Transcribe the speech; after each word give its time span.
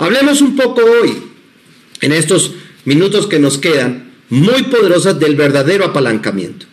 Hablemos 0.00 0.40
un 0.40 0.56
poco 0.56 0.80
hoy, 0.80 1.12
en 2.00 2.12
estos 2.12 2.52
minutos 2.86 3.26
que 3.26 3.38
nos 3.38 3.58
quedan, 3.58 4.12
muy 4.30 4.62
poderosas 4.62 5.20
del 5.20 5.36
verdadero 5.36 5.84
apalancamiento. 5.84 6.64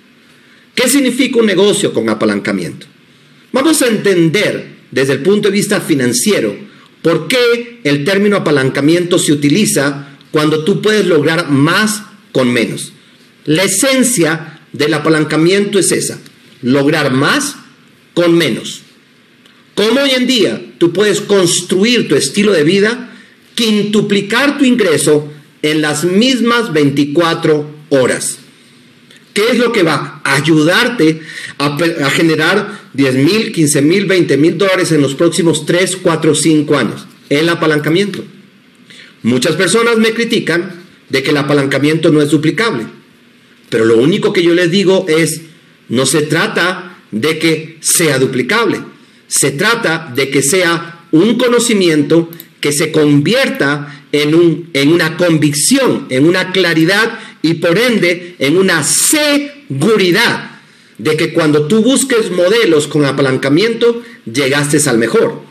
¿Qué 0.74 0.88
significa 0.88 1.40
un 1.40 1.46
negocio 1.46 1.92
con 1.94 2.08
apalancamiento? 2.08 2.88
Vamos 3.52 3.82
a 3.82 3.88
entender 3.88 4.78
desde 4.92 5.12
el 5.12 5.24
punto 5.24 5.50
de 5.50 5.56
vista 5.56 5.82
financiero 5.82 6.56
por 7.02 7.28
qué 7.28 7.82
el 7.84 8.06
término 8.06 8.38
apalancamiento 8.38 9.20
se 9.20 9.34
utiliza 9.34 10.08
cuando 10.32 10.64
tú 10.64 10.82
puedes 10.82 11.06
lograr 11.06 11.52
más 11.52 12.04
con 12.32 12.54
menos. 12.54 12.94
La 13.44 13.64
esencia 13.64 14.62
del 14.72 14.94
apalancamiento 14.94 15.80
es 15.80 15.92
esa, 15.92 16.18
lograr 16.62 17.12
más 17.12 17.58
con 18.14 18.38
menos. 18.38 18.84
Como 19.76 20.00
hoy 20.00 20.12
en 20.12 20.28
día 20.28 20.62
tú 20.78 20.94
puedes 20.94 21.20
construir 21.20 22.08
tu 22.08 22.16
estilo 22.16 22.54
de 22.54 22.64
vida, 22.64 23.07
quintuplicar 23.58 24.60
tu 24.60 24.66
ingreso 24.66 25.28
en 25.64 25.82
las 25.82 26.04
mismas 26.04 26.72
24 26.74 27.68
horas. 27.90 28.38
¿Qué 29.34 29.50
es 29.50 29.58
lo 29.58 29.72
que 29.72 29.82
va 29.82 30.22
a 30.24 30.36
ayudarte 30.36 31.22
a, 31.58 31.76
generar 32.12 32.82
10 32.94 33.16
mil, 33.16 33.52
15 33.52 33.82
mil, 33.82 34.06
20 34.06 34.38
mil 34.38 34.58
dólares 34.60 34.92
en 34.92 35.02
los 35.02 35.16
próximos 35.16 35.66
3, 35.66 35.98
4, 35.98 36.36
5 36.36 36.78
años? 36.78 37.08
El 37.30 37.50
apalancamiento. 37.50 38.24
Muchas 39.24 39.56
personas 39.56 39.98
me 39.98 40.14
critican 40.14 40.84
de 41.10 41.24
que 41.24 41.32
el 41.32 41.38
apalancamiento 41.38 42.12
no 42.12 42.22
es 42.22 42.30
duplicable. 42.30 42.86
Pero 43.70 43.86
lo 43.86 43.98
único 43.98 44.34
que 44.34 44.44
yo 44.44 44.54
les 44.54 44.70
digo 44.70 45.08
es, 45.10 45.42
no 45.90 46.06
se 46.06 46.22
trata 46.22 47.00
de 47.10 47.40
que 47.40 47.78
sea 47.80 48.20
duplicable. 48.20 48.82
Se 49.28 49.50
trata 49.50 50.14
de 50.16 50.30
que 50.30 50.44
sea 50.44 51.06
un 51.12 51.40
conocimiento 51.40 52.30
que 52.60 52.72
se 52.72 52.92
convierta 52.92 54.04
en, 54.12 54.36
un, 54.36 54.70
en 54.74 54.92
una 54.92 55.18
convicción, 55.18 56.08
en 56.10 56.26
una 56.26 56.52
claridad 56.52 57.20
y 57.42 57.56
por 57.56 57.78
ende 57.78 58.36
en 58.40 58.58
una 58.58 58.84
seguridad 58.84 60.52
de 60.98 61.16
que 61.16 61.34
cuando 61.34 61.68
tú 61.68 61.84
busques 61.84 62.32
modelos 62.32 62.88
con 62.88 63.06
apalancamiento, 63.06 64.02
llegaste 64.26 64.78
al 64.90 64.98
mejor. 64.98 65.42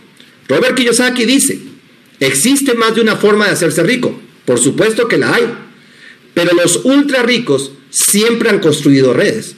Robert 0.49 0.75
Kiyosaki 0.75 1.25
dice, 1.25 1.61
existe 2.21 2.75
más 2.75 2.95
de 2.95 3.01
una 3.01 3.17
forma 3.17 3.47
de 3.47 3.53
hacerse 3.53 3.83
rico. 3.83 4.21
Por 4.45 4.59
supuesto 4.59 5.09
que 5.09 5.19
la 5.19 5.35
hay. 5.35 5.53
Pero 6.35 6.55
los 6.55 6.85
ultra 6.85 7.23
ricos 7.23 7.73
siempre 7.91 8.51
han 8.51 8.61
construido 8.61 9.13
redes. 9.13 9.57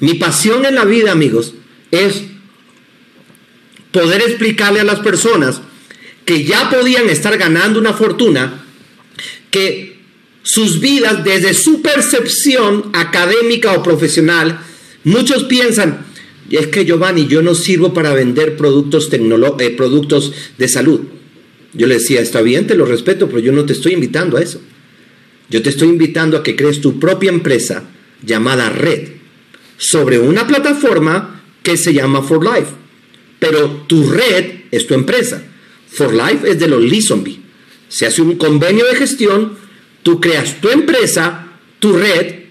Mi 0.00 0.14
pasión 0.14 0.64
en 0.64 0.74
la 0.74 0.84
vida, 0.84 1.12
amigos, 1.12 1.54
es 1.90 2.22
poder 3.92 4.22
explicarle 4.22 4.80
a 4.80 4.84
las 4.84 5.00
personas 5.00 5.60
que 6.28 6.44
ya 6.44 6.68
podían 6.68 7.08
estar 7.08 7.38
ganando 7.38 7.80
una 7.80 7.94
fortuna, 7.94 8.62
que 9.50 9.96
sus 10.42 10.78
vidas 10.78 11.24
desde 11.24 11.54
su 11.54 11.80
percepción 11.80 12.90
académica 12.92 13.72
o 13.72 13.82
profesional, 13.82 14.60
muchos 15.04 15.44
piensan, 15.44 16.04
es 16.50 16.66
que 16.66 16.84
Giovanni, 16.84 17.28
yo 17.28 17.40
no 17.40 17.54
sirvo 17.54 17.94
para 17.94 18.12
vender 18.12 18.58
productos, 18.58 19.08
eh, 19.10 19.74
productos 19.74 20.34
de 20.58 20.68
salud. 20.68 21.00
Yo 21.72 21.86
le 21.86 21.94
decía, 21.94 22.20
está 22.20 22.42
bien, 22.42 22.66
te 22.66 22.74
lo 22.74 22.84
respeto, 22.84 23.28
pero 23.28 23.38
yo 23.38 23.52
no 23.52 23.64
te 23.64 23.72
estoy 23.72 23.94
invitando 23.94 24.36
a 24.36 24.42
eso. 24.42 24.60
Yo 25.48 25.62
te 25.62 25.70
estoy 25.70 25.88
invitando 25.88 26.36
a 26.36 26.42
que 26.42 26.56
crees 26.56 26.82
tu 26.82 27.00
propia 27.00 27.30
empresa 27.30 27.84
llamada 28.22 28.68
Red 28.68 29.12
sobre 29.78 30.18
una 30.18 30.46
plataforma 30.46 31.42
que 31.62 31.78
se 31.78 31.94
llama 31.94 32.20
For 32.20 32.44
Life. 32.44 32.72
Pero 33.38 33.84
tu 33.86 34.10
red 34.10 34.64
es 34.70 34.86
tu 34.86 34.92
empresa. 34.92 35.42
For 35.90 36.12
Life 36.12 36.50
es 36.50 36.58
de 36.58 36.68
los 36.68 36.82
Lee 36.82 37.02
Se 37.88 38.06
hace 38.06 38.22
un 38.22 38.36
convenio 38.36 38.84
de 38.86 38.96
gestión 38.96 39.56
Tú 40.02 40.20
creas 40.20 40.60
tu 40.60 40.70
empresa, 40.70 41.48
tu 41.80 41.92
red, 41.92 42.44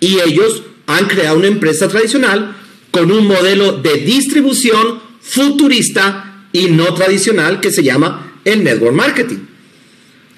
y 0.00 0.18
ellos 0.18 0.64
han 0.86 1.06
creado 1.06 1.38
una 1.38 1.46
empresa 1.46 1.88
tradicional 1.88 2.56
con 2.90 3.12
un 3.12 3.26
modelo 3.26 3.72
de 3.72 3.98
distribución 3.98 4.98
futurista 5.20 6.46
y 6.52 6.66
no 6.66 6.92
tradicional 6.94 7.60
que 7.60 7.70
se 7.70 7.82
llama 7.82 8.40
el 8.44 8.64
network 8.64 8.94
marketing. 8.94 9.38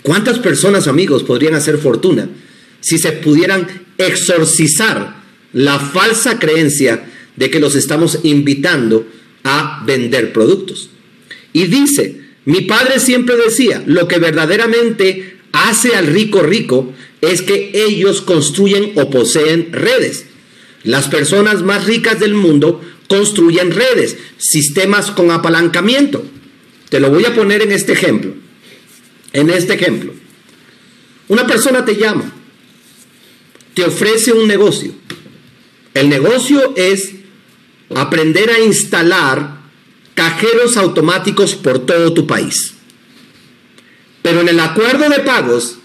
¿Cuántas 0.02 0.40
personas, 0.40 0.88
amigos, 0.88 1.22
podrían 1.22 1.54
hacer 1.54 1.78
fortuna 1.78 2.28
si 2.80 2.98
se 2.98 3.12
pudieran 3.12 3.66
exorcizar 3.96 5.22
la 5.52 5.78
falsa 5.78 6.38
creencia 6.38 7.08
de 7.36 7.50
que 7.50 7.60
los 7.60 7.76
estamos 7.76 8.18
invitando 8.24 9.06
a 9.44 9.82
vender 9.86 10.32
productos? 10.32 10.90
Y 11.52 11.64
dice, 11.66 12.21
mi 12.44 12.62
padre 12.62 12.98
siempre 12.98 13.36
decía, 13.36 13.82
lo 13.86 14.08
que 14.08 14.18
verdaderamente 14.18 15.38
hace 15.52 15.94
al 15.94 16.06
rico 16.08 16.42
rico 16.42 16.92
es 17.20 17.42
que 17.42 17.70
ellos 17.74 18.20
construyen 18.20 18.92
o 18.96 19.10
poseen 19.10 19.72
redes. 19.72 20.26
Las 20.82 21.08
personas 21.08 21.62
más 21.62 21.86
ricas 21.86 22.18
del 22.18 22.34
mundo 22.34 22.80
construyen 23.06 23.70
redes, 23.70 24.16
sistemas 24.38 25.12
con 25.12 25.30
apalancamiento. 25.30 26.24
Te 26.88 26.98
lo 26.98 27.10
voy 27.10 27.24
a 27.24 27.34
poner 27.34 27.62
en 27.62 27.70
este 27.70 27.92
ejemplo. 27.92 28.34
En 29.32 29.48
este 29.48 29.74
ejemplo. 29.74 30.12
Una 31.28 31.46
persona 31.46 31.84
te 31.84 31.96
llama, 31.96 32.32
te 33.74 33.84
ofrece 33.84 34.32
un 34.32 34.48
negocio. 34.48 34.92
El 35.94 36.08
negocio 36.08 36.74
es 36.76 37.12
aprender 37.94 38.50
a 38.50 38.58
instalar 38.58 39.61
cajeros 40.14 40.76
automáticos 40.76 41.54
por 41.54 41.86
todo 41.86 42.12
tu 42.12 42.26
país. 42.26 42.74
Pero 44.22 44.40
en 44.40 44.48
el 44.48 44.60
acuerdo 44.60 45.08
de 45.08 45.20
pagos 45.20 45.78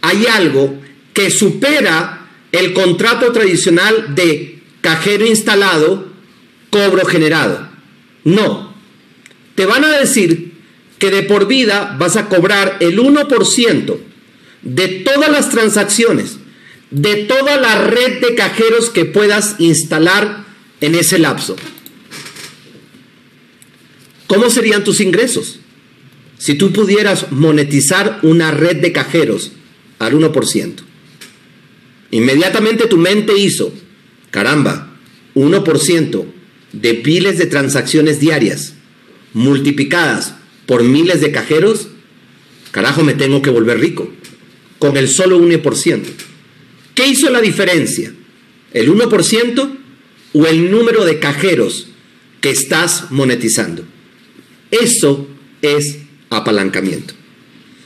hay 0.00 0.26
algo 0.26 0.80
que 1.12 1.30
supera 1.30 2.26
el 2.50 2.72
contrato 2.72 3.32
tradicional 3.32 4.14
de 4.14 4.60
cajero 4.80 5.26
instalado, 5.26 6.08
cobro 6.70 7.06
generado. 7.06 7.68
No. 8.24 8.74
Te 9.54 9.66
van 9.66 9.84
a 9.84 9.98
decir 9.98 10.52
que 10.98 11.10
de 11.10 11.22
por 11.22 11.46
vida 11.46 11.96
vas 11.98 12.16
a 12.16 12.28
cobrar 12.28 12.78
el 12.80 12.98
1% 12.98 13.98
de 14.62 14.88
todas 14.88 15.30
las 15.30 15.50
transacciones, 15.50 16.38
de 16.90 17.16
toda 17.24 17.56
la 17.56 17.86
red 17.86 18.20
de 18.20 18.34
cajeros 18.34 18.90
que 18.90 19.04
puedas 19.04 19.56
instalar 19.58 20.44
en 20.80 20.94
ese 20.94 21.18
lapso. 21.18 21.56
¿Cómo 24.32 24.48
serían 24.48 24.82
tus 24.82 25.00
ingresos? 25.00 25.58
Si 26.38 26.54
tú 26.54 26.72
pudieras 26.72 27.32
monetizar 27.32 28.18
una 28.22 28.50
red 28.50 28.76
de 28.76 28.90
cajeros 28.90 29.52
al 29.98 30.14
1%, 30.14 30.72
inmediatamente 32.12 32.86
tu 32.86 32.96
mente 32.96 33.36
hizo, 33.36 33.74
caramba, 34.30 34.96
1% 35.34 36.24
de 36.72 37.02
miles 37.04 37.36
de 37.36 37.44
transacciones 37.44 38.20
diarias 38.20 38.72
multiplicadas 39.34 40.36
por 40.64 40.82
miles 40.82 41.20
de 41.20 41.30
cajeros, 41.30 41.88
carajo, 42.70 43.04
me 43.04 43.12
tengo 43.12 43.42
que 43.42 43.50
volver 43.50 43.80
rico, 43.80 44.10
con 44.78 44.96
el 44.96 45.08
solo 45.08 45.38
1%. 45.38 46.04
¿Qué 46.94 47.06
hizo 47.06 47.28
la 47.28 47.42
diferencia? 47.42 48.14
¿El 48.72 48.90
1% 48.90 49.78
o 50.32 50.46
el 50.46 50.70
número 50.70 51.04
de 51.04 51.18
cajeros 51.18 51.88
que 52.40 52.48
estás 52.48 53.10
monetizando? 53.10 53.91
Eso 54.72 55.28
es 55.60 55.98
apalancamiento. 56.30 57.14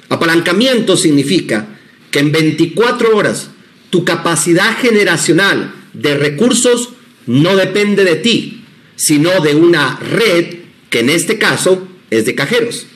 Apalancamiento 0.08 0.97
significa 0.97 1.66
que 2.10 2.20
en 2.20 2.32
24 2.32 3.14
horas 3.14 3.50
tu 3.91 4.04
capacidad 4.04 4.78
generacional 4.78 5.74
de 5.92 6.16
recursos 6.16 6.91
no 7.26 7.56
depende 7.56 8.04
de 8.04 8.16
ti, 8.16 8.64
sino 8.94 9.41
de 9.41 9.56
una 9.56 9.98
red 9.98 10.58
que 10.88 11.00
en 11.00 11.10
este 11.10 11.38
caso 11.38 11.88
es 12.08 12.24
de 12.24 12.36
cajeros. 12.36 12.86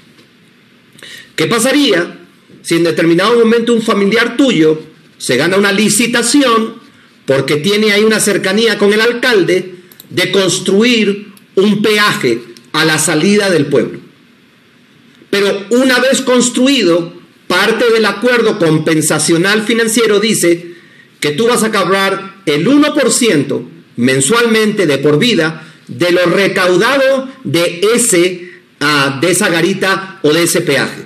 ¿Qué 1.35 1.47
pasaría 1.47 2.21
si 2.63 2.77
en 2.77 2.85
determinado 2.85 3.39
momento 3.39 3.73
un 3.73 3.83
familiar 3.83 4.37
tuyo 4.37 4.81
se 5.19 5.37
gana 5.37 5.57
una 5.57 5.73
licitación 5.73 6.75
porque 7.27 7.57
tiene 7.57 7.93
ahí 7.93 8.05
una 8.05 8.21
cercanía 8.21 8.79
con 8.79 8.93
el 8.93 9.01
alcalde 9.01 9.75
de 10.11 10.31
construir 10.31 11.33
un 11.57 11.83
peaje 11.83 12.50
a 12.73 12.85
la 12.85 12.99
salida 12.99 13.51
del 13.51 13.67
pueblo? 13.67 14.01
Pero 15.31 15.67
una 15.71 16.01
vez 16.01 16.23
construido, 16.23 17.13
parte 17.47 17.91
del 17.93 18.05
acuerdo 18.05 18.59
compensacional 18.59 19.63
financiero 19.63 20.21
dice 20.21 20.75
que 21.21 21.33
tú 21.33 21.47
vas 21.47 21.63
a 21.63 21.71
cobrar 21.71 22.43
el 22.47 22.67
1% 22.67 23.69
mensualmente 23.97 24.87
de 24.87 24.99
por 24.99 25.19
vida 25.19 25.67
de 25.87 26.13
lo 26.13 26.25
recaudado 26.27 27.29
de, 27.45 27.81
ese, 27.95 28.51
ah, 28.81 29.19
de 29.21 29.31
esa 29.31 29.49
garita 29.49 30.21
o 30.23 30.33
de 30.33 30.45
ese 30.45 30.61
peaje. 30.61 31.05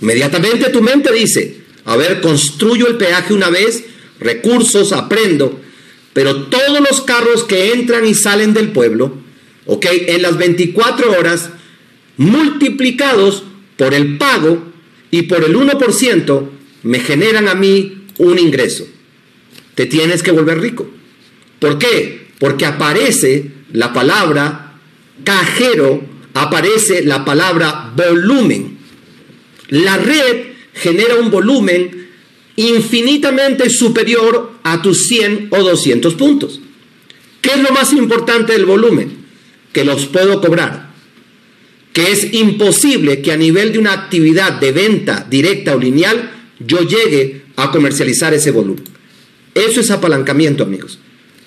Inmediatamente 0.00 0.70
tu 0.70 0.82
mente 0.82 1.12
dice, 1.12 1.60
a 1.84 1.96
ver, 1.96 2.20
construyo 2.20 2.88
el 2.88 2.96
peaje 2.96 3.32
una 3.32 3.50
vez, 3.50 3.84
recursos, 4.18 4.92
aprendo, 4.92 5.60
pero 6.12 6.44
todos 6.44 6.80
los 6.80 7.02
carros 7.02 7.44
que 7.44 7.72
entran 7.72 8.04
y 8.04 8.14
salen 8.14 8.52
del 8.52 8.72
pueblo, 8.72 9.19
ok, 9.70 9.86
en 10.08 10.22
las 10.22 10.36
24 10.36 11.12
horas 11.12 11.50
multiplicados 12.16 13.44
por 13.76 13.94
el 13.94 14.18
pago 14.18 14.64
y 15.12 15.22
por 15.22 15.44
el 15.44 15.54
1% 15.54 16.48
me 16.82 16.98
generan 16.98 17.46
a 17.46 17.54
mí 17.54 18.06
un 18.18 18.40
ingreso. 18.40 18.88
Te 19.76 19.86
tienes 19.86 20.24
que 20.24 20.32
volver 20.32 20.60
rico. 20.60 20.90
¿Por 21.60 21.78
qué? 21.78 22.26
Porque 22.40 22.66
aparece 22.66 23.52
la 23.72 23.92
palabra 23.92 24.74
cajero, 25.22 26.02
aparece 26.34 27.04
la 27.04 27.24
palabra 27.24 27.92
volumen. 27.94 28.76
La 29.68 29.98
red 29.98 30.46
genera 30.74 31.14
un 31.14 31.30
volumen 31.30 32.08
infinitamente 32.56 33.70
superior 33.70 34.54
a 34.64 34.82
tus 34.82 35.06
100 35.06 35.46
o 35.52 35.62
200 35.62 36.14
puntos. 36.16 36.60
¿Qué 37.40 37.50
es 37.50 37.62
lo 37.62 37.70
más 37.70 37.92
importante 37.92 38.52
del 38.52 38.66
volumen? 38.66 39.19
Que 39.72 39.84
los 39.84 40.06
puedo 40.06 40.40
cobrar. 40.40 40.90
Que 41.92 42.12
es 42.12 42.32
imposible 42.34 43.20
que 43.22 43.32
a 43.32 43.36
nivel 43.36 43.72
de 43.72 43.78
una 43.78 43.92
actividad 43.92 44.60
de 44.60 44.72
venta 44.72 45.26
directa 45.28 45.74
o 45.74 45.78
lineal 45.78 46.30
yo 46.58 46.80
llegue 46.80 47.42
a 47.56 47.70
comercializar 47.70 48.32
ese 48.34 48.50
volumen. 48.50 48.84
Eso 49.54 49.80
es 49.80 49.90
apalancamiento, 49.90 50.62
amigos. 50.62 50.98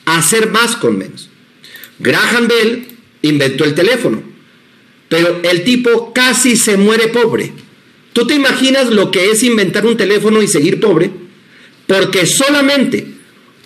Hacer 0.05 0.49
más 0.49 0.75
con 0.75 0.97
menos. 0.97 1.29
Graham 1.99 2.47
Bell 2.47 2.87
inventó 3.21 3.63
el 3.63 3.73
teléfono, 3.73 4.21
pero 5.07 5.41
el 5.43 5.63
tipo 5.63 6.11
casi 6.13 6.57
se 6.57 6.75
muere 6.75 7.07
pobre. 7.07 7.53
¿Tú 8.11 8.27
te 8.27 8.35
imaginas 8.35 8.91
lo 8.91 9.09
que 9.09 9.31
es 9.31 9.43
inventar 9.43 9.85
un 9.85 9.97
teléfono 9.97 10.41
y 10.41 10.47
seguir 10.47 10.79
pobre? 10.79 11.11
Porque 11.87 12.25
solamente 12.25 13.07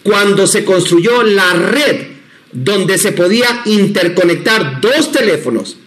cuando 0.03 0.47
se 0.47 0.63
construyó 0.63 1.23
la 1.23 1.53
red 1.53 2.16
donde 2.51 2.97
se 2.97 3.11
podía 3.11 3.61
interconectar 3.65 4.81
dos 4.81 5.11
teléfonos, 5.11 5.77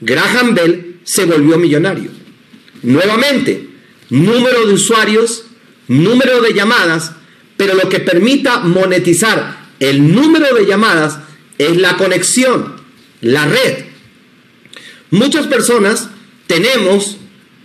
Graham 0.00 0.54
Bell 0.54 1.00
se 1.04 1.24
volvió 1.24 1.58
millonario. 1.58 2.10
Nuevamente, 2.82 3.68
número 4.10 4.66
de 4.66 4.74
usuarios, 4.74 5.44
número 5.88 6.40
de 6.40 6.54
llamadas, 6.54 7.12
pero 7.56 7.74
lo 7.74 7.88
que 7.88 8.00
permita 8.00 8.60
monetizar 8.60 9.68
el 9.80 10.14
número 10.14 10.54
de 10.54 10.66
llamadas 10.66 11.18
es 11.58 11.76
la 11.76 11.96
conexión, 11.96 12.76
la 13.20 13.46
red. 13.46 13.84
Muchas 15.10 15.46
personas 15.46 16.08
tenemos 16.46 17.16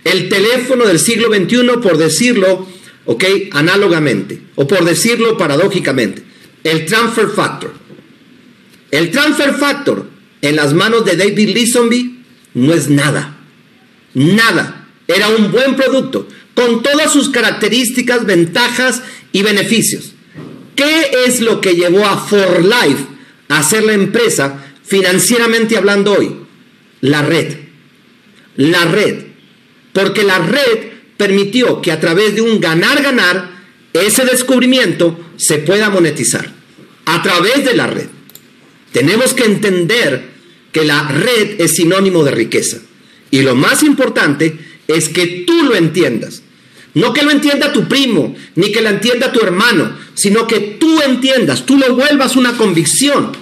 el 0.04 0.28
teléfono 0.28 0.86
del 0.86 0.98
siglo 0.98 1.28
XXI, 1.34 1.78
por 1.82 1.96
decirlo, 1.96 2.66
ok, 3.04 3.24
análogamente, 3.52 4.40
o 4.54 4.66
por 4.66 4.84
decirlo 4.84 5.36
paradójicamente, 5.36 6.22
el 6.64 6.86
transfer 6.86 7.28
factor. 7.28 7.72
El 8.90 9.10
transfer 9.10 9.54
factor 9.54 10.08
en 10.42 10.56
las 10.56 10.72
manos 10.74 11.04
de 11.04 11.16
David 11.16 11.50
Leesonby 11.50 12.24
no 12.54 12.72
es 12.72 12.88
nada, 12.88 13.36
nada. 14.14 14.86
Era 15.08 15.28
un 15.28 15.52
buen 15.52 15.76
producto, 15.76 16.28
con 16.54 16.82
todas 16.82 17.12
sus 17.12 17.28
características, 17.28 18.26
ventajas 18.26 19.02
y 19.32 19.42
beneficios. 19.42 20.12
¿Qué 20.74 21.10
es 21.26 21.40
lo 21.40 21.60
que 21.60 21.74
llevó 21.74 22.06
a 22.06 22.18
For 22.18 22.64
Life 22.64 23.04
a 23.48 23.62
ser 23.62 23.84
la 23.84 23.92
empresa 23.92 24.64
financieramente 24.84 25.76
hablando 25.76 26.14
hoy? 26.14 26.36
La 27.00 27.22
red. 27.22 27.56
La 28.56 28.84
red. 28.84 29.26
Porque 29.92 30.22
la 30.22 30.38
red 30.38 30.92
permitió 31.16 31.80
que 31.80 31.92
a 31.92 32.00
través 32.00 32.34
de 32.34 32.42
un 32.42 32.60
ganar-ganar, 32.60 33.50
ese 33.92 34.24
descubrimiento 34.24 35.18
se 35.36 35.58
pueda 35.58 35.88
monetizar. 35.88 36.52
A 37.06 37.22
través 37.22 37.64
de 37.64 37.74
la 37.74 37.86
red. 37.86 38.08
Tenemos 38.96 39.34
que 39.34 39.44
entender 39.44 40.26
que 40.72 40.86
la 40.86 41.06
red 41.06 41.60
es 41.60 41.76
sinónimo 41.76 42.24
de 42.24 42.30
riqueza. 42.30 42.78
Y 43.30 43.42
lo 43.42 43.54
más 43.54 43.82
importante 43.82 44.56
es 44.88 45.10
que 45.10 45.44
tú 45.46 45.64
lo 45.64 45.74
entiendas. 45.74 46.40
No 46.94 47.12
que 47.12 47.22
lo 47.22 47.30
entienda 47.30 47.74
tu 47.74 47.88
primo, 47.88 48.34
ni 48.54 48.72
que 48.72 48.80
lo 48.80 48.88
entienda 48.88 49.32
tu 49.32 49.40
hermano, 49.40 49.94
sino 50.14 50.46
que 50.46 50.60
tú 50.60 51.02
entiendas, 51.02 51.66
tú 51.66 51.76
lo 51.76 51.94
vuelvas 51.94 52.36
una 52.36 52.56
convicción, 52.56 53.32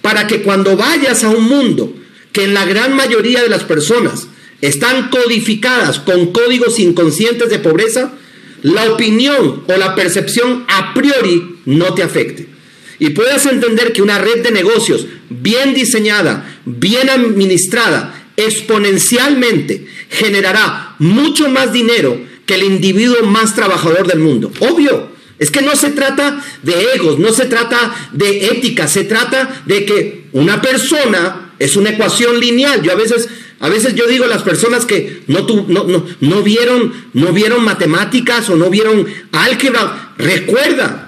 para 0.00 0.26
que 0.26 0.40
cuando 0.40 0.74
vayas 0.74 1.22
a 1.22 1.28
un 1.28 1.44
mundo 1.44 1.94
que 2.32 2.44
en 2.44 2.54
la 2.54 2.64
gran 2.64 2.96
mayoría 2.96 3.42
de 3.42 3.50
las 3.50 3.64
personas 3.64 4.28
están 4.62 5.10
codificadas 5.10 5.98
con 5.98 6.32
códigos 6.32 6.80
inconscientes 6.80 7.50
de 7.50 7.58
pobreza, 7.58 8.14
la 8.62 8.90
opinión 8.90 9.64
o 9.68 9.76
la 9.76 9.94
percepción 9.94 10.64
a 10.66 10.94
priori 10.94 11.56
no 11.66 11.92
te 11.92 12.02
afecte. 12.02 12.53
Y 12.98 13.10
puedes 13.10 13.44
entender 13.46 13.92
que 13.92 14.02
una 14.02 14.18
red 14.18 14.42
de 14.42 14.50
negocios 14.50 15.06
bien 15.28 15.74
diseñada, 15.74 16.58
bien 16.64 17.10
administrada, 17.10 18.28
exponencialmente 18.36 19.86
generará 20.10 20.94
mucho 20.98 21.48
más 21.48 21.72
dinero 21.72 22.20
que 22.46 22.54
el 22.54 22.64
individuo 22.64 23.22
más 23.24 23.54
trabajador 23.54 24.06
del 24.06 24.18
mundo. 24.18 24.52
Obvio, 24.60 25.12
es 25.38 25.50
que 25.50 25.62
no 25.62 25.74
se 25.76 25.90
trata 25.90 26.42
de 26.62 26.94
egos, 26.94 27.18
no 27.18 27.32
se 27.32 27.46
trata 27.46 27.94
de 28.12 28.46
ética, 28.46 28.86
se 28.86 29.04
trata 29.04 29.62
de 29.66 29.84
que 29.84 30.24
una 30.32 30.60
persona 30.60 31.52
es 31.58 31.76
una 31.76 31.90
ecuación 31.90 32.38
lineal. 32.38 32.82
Yo 32.82 32.92
a 32.92 32.96
veces 32.96 33.28
a 33.60 33.68
veces 33.68 33.94
yo 33.94 34.06
digo 34.06 34.24
a 34.26 34.28
las 34.28 34.42
personas 34.42 34.84
que 34.84 35.22
no, 35.26 35.46
no, 35.68 36.06
no, 36.20 36.42
vieron, 36.42 36.92
no 37.14 37.32
vieron 37.32 37.64
matemáticas 37.64 38.50
o 38.50 38.56
no 38.56 38.68
vieron 38.68 39.06
álgebra, 39.32 40.12
recuerda, 40.18 41.03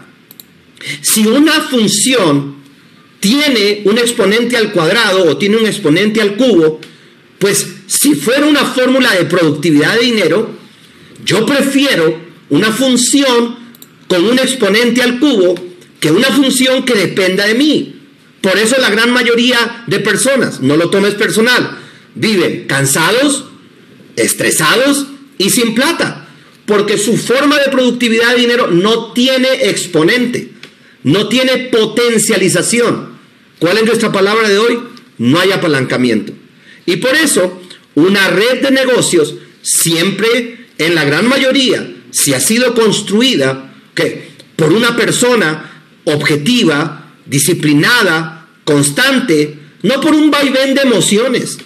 si 1.00 1.26
una 1.26 1.60
función 1.62 2.56
tiene 3.20 3.82
un 3.84 3.98
exponente 3.98 4.56
al 4.56 4.72
cuadrado 4.72 5.30
o 5.30 5.36
tiene 5.36 5.56
un 5.56 5.66
exponente 5.66 6.20
al 6.20 6.36
cubo, 6.36 6.80
pues 7.38 7.66
si 7.86 8.14
fuera 8.14 8.46
una 8.46 8.64
fórmula 8.64 9.12
de 9.14 9.24
productividad 9.24 9.94
de 9.96 10.04
dinero, 10.04 10.50
yo 11.24 11.44
prefiero 11.44 12.20
una 12.50 12.70
función 12.70 13.56
con 14.08 14.24
un 14.24 14.38
exponente 14.38 15.02
al 15.02 15.18
cubo 15.18 15.54
que 16.00 16.10
una 16.10 16.28
función 16.28 16.84
que 16.84 16.94
dependa 16.94 17.46
de 17.46 17.54
mí. 17.54 17.96
Por 18.40 18.58
eso 18.58 18.76
la 18.80 18.90
gran 18.90 19.10
mayoría 19.10 19.84
de 19.86 19.98
personas, 19.98 20.60
no 20.60 20.76
lo 20.76 20.90
tomes 20.90 21.14
personal, 21.14 21.78
viven 22.14 22.66
cansados, 22.66 23.46
estresados 24.14 25.06
y 25.38 25.50
sin 25.50 25.74
plata, 25.74 26.28
porque 26.64 26.98
su 26.98 27.16
forma 27.16 27.58
de 27.58 27.70
productividad 27.70 28.34
de 28.34 28.40
dinero 28.40 28.68
no 28.68 29.12
tiene 29.12 29.48
exponente, 29.68 30.52
no 31.06 31.28
tiene 31.28 31.56
potencialización. 31.70 33.10
¿Cuál 33.60 33.78
es 33.78 33.84
nuestra 33.84 34.10
palabra 34.10 34.48
de 34.48 34.58
hoy? 34.58 34.80
No 35.18 35.38
hay 35.38 35.52
apalancamiento. 35.52 36.32
Y 36.84 36.96
por 36.96 37.14
eso, 37.14 37.62
una 37.94 38.28
red 38.28 38.60
de 38.60 38.72
negocios 38.72 39.36
siempre, 39.62 40.66
en 40.78 40.96
la 40.96 41.04
gran 41.04 41.28
mayoría, 41.28 41.88
si 42.10 42.34
ha 42.34 42.40
sido 42.40 42.74
construida 42.74 43.72
por 44.56 44.72
una 44.72 44.96
persona 44.96 45.84
objetiva, 46.04 47.12
disciplinada, 47.24 48.48
constante, 48.64 49.60
no 49.82 50.00
por 50.00 50.12
un 50.12 50.32
vaivén 50.32 50.74
de 50.74 50.82
emociones, 50.82 51.58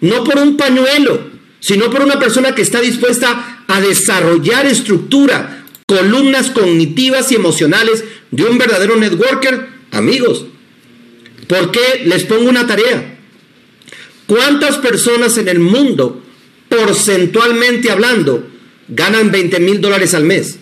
no 0.00 0.24
por 0.24 0.38
un 0.38 0.56
pañuelo, 0.56 1.30
sino 1.60 1.88
por 1.88 2.02
una 2.02 2.18
persona 2.18 2.52
que 2.52 2.62
está 2.62 2.80
dispuesta 2.80 3.62
a 3.68 3.80
desarrollar 3.80 4.66
estructura, 4.66 5.61
columnas 5.92 6.50
cognitivas 6.50 7.30
y 7.30 7.34
emocionales 7.34 8.04
de 8.30 8.44
un 8.44 8.56
verdadero 8.56 8.96
networker. 8.96 9.68
Amigos, 9.90 10.46
¿por 11.46 11.70
qué 11.70 12.02
les 12.06 12.24
pongo 12.24 12.48
una 12.48 12.66
tarea? 12.66 13.18
¿Cuántas 14.26 14.78
personas 14.78 15.36
en 15.36 15.48
el 15.48 15.58
mundo, 15.58 16.22
porcentualmente 16.68 17.90
hablando, 17.90 18.48
ganan 18.88 19.30
20 19.30 19.60
mil 19.60 19.80
dólares 19.80 20.14
al 20.14 20.24
mes? 20.24 20.56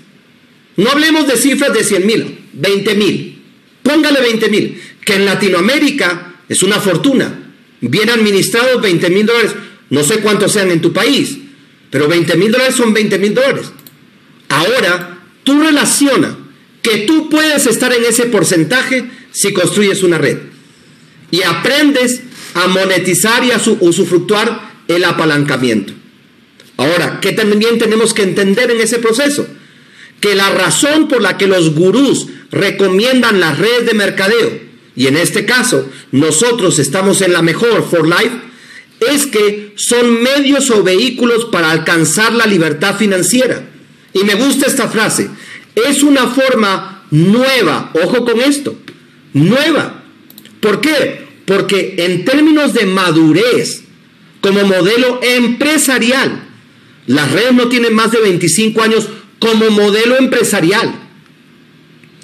No 0.77 0.91
hablemos 0.91 1.29
de 1.29 1.37
cifras 1.37 1.73
de 1.73 1.85
100 1.85 2.07
mil, 2.07 2.39
20 2.55 2.95
mil. 2.97 3.43
Póngale 3.85 4.21
20 4.21 4.49
mil, 4.49 4.83
que 5.05 5.15
en 5.15 5.27
Latinoamérica 5.27 6.35
es 6.49 6.63
una 6.63 6.81
fortuna 6.81 7.53
bien 7.81 8.11
administrados 8.11 8.83
20 8.83 9.11
mil 9.11 9.27
dólares. 9.27 9.53
No 9.91 10.03
sé 10.03 10.19
cuántos 10.19 10.53
sean 10.53 10.71
en 10.71 10.81
tu 10.81 10.93
país, 10.93 11.39
pero 11.91 12.09
20 12.09 12.37
mil 12.37 12.51
dólares 12.51 12.75
son 12.75 12.93
20 12.93 13.19
mil 13.19 13.35
dólares. 13.35 13.73
Ahora, 14.49 15.20
tú 15.45 15.61
relaciona 15.61 16.37
que 16.83 16.99
tú 16.99 17.29
puedes 17.29 17.67
estar 17.67 17.93
en 17.93 18.05
ese 18.05 18.27
porcentaje 18.27 19.05
si 19.33 19.53
construyes 19.53 20.03
una 20.03 20.19
red. 20.19 20.39
Y 21.31 21.43
aprendes 21.43 22.23
a 22.55 22.67
monetizar 22.67 23.45
y 23.45 23.53
a 23.53 23.61
usufructuar 23.81 24.73
el 24.89 25.05
apalancamiento. 25.05 25.93
Ahora, 26.77 27.21
¿qué 27.21 27.33
también 27.33 27.79
tenemos 27.79 28.15
que 28.15 28.23
entender 28.23 28.71
en 28.71 28.81
ese 28.81 28.99
proceso? 28.99 29.47
Que 30.21 30.35
la 30.35 30.51
razón 30.51 31.09
por 31.09 31.23
la 31.23 31.37
que 31.37 31.47
los 31.47 31.75
gurús 31.75 32.27
recomiendan 32.51 33.39
las 33.39 33.59
redes 33.59 33.87
de 33.87 33.95
mercadeo 33.95 34.71
y 34.97 35.07
en 35.07 35.17
este 35.17 35.47
caso 35.47 35.89
nosotros 36.13 36.79
estamos 36.79 37.23
en 37.23 37.33
la 37.33 37.43
mejor 37.43 37.89
for 37.89 38.07
life, 38.07 38.37
es 39.13 39.27
que 39.27 39.73
son 39.77 40.23
medios 40.23 40.71
o 40.71 40.83
vehículos 40.83 41.47
para 41.47 41.71
alcanzar 41.71 42.35
la 42.35 42.47
libertad 42.47 42.97
financiera. 42.97 43.67
Y 44.13 44.25
me 44.25 44.35
gusta 44.35 44.67
esta 44.67 44.89
frase, 44.89 45.31
es 45.75 46.03
una 46.03 46.27
forma 46.27 47.05
nueva, 47.11 47.93
ojo 48.03 48.25
con 48.25 48.41
esto, 48.41 48.77
nueva. 49.33 50.03
¿Por 50.61 50.81
qué? 50.81 51.27
Porque 51.47 51.95
en 51.99 52.25
términos 52.25 52.75
de 52.75 52.87
madurez, 52.87 53.85
como 54.41 54.65
modelo 54.65 55.21
empresarial, 55.23 56.47
Las 57.07 57.33
redes 57.33 57.55
no 57.55 57.69
tienen 57.69 57.93
más 57.93 58.13
de 58.13 58.21
25 58.21 58.83
años 58.83 59.09
como 59.41 59.69
modelo 59.71 60.17
empresarial. 60.17 60.95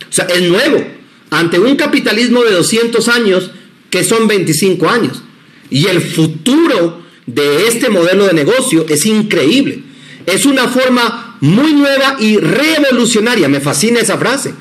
O 0.09 0.12
sea, 0.12 0.26
es 0.26 0.43
nuevo. 0.43 0.87
Ante 1.31 1.59
un 1.59 1.75
capitalismo 1.75 2.45
de 2.45 2.52
200 2.52 3.09
años, 3.09 3.50
que 3.90 4.05
son 4.05 4.28
25 4.28 4.88
años. 4.88 5.23
Y 5.71 5.87
el 5.87 6.00
futuro 6.00 7.02
de 7.26 7.66
este 7.66 7.88
modelo 7.88 8.26
de 8.26 8.35
negocio 8.35 8.87
es 8.88 9.07
increíble. 9.07 9.81
Es 10.25 10.47
una 10.47 10.69
forma 10.69 11.25
muy 11.40 11.73
nueva 11.73 12.16
y 12.19 12.38
revolucionaria. 12.38 13.49
Me 13.49 13.61
fascina 13.61 14.00
esa 14.00 14.19
frase. 14.19 14.55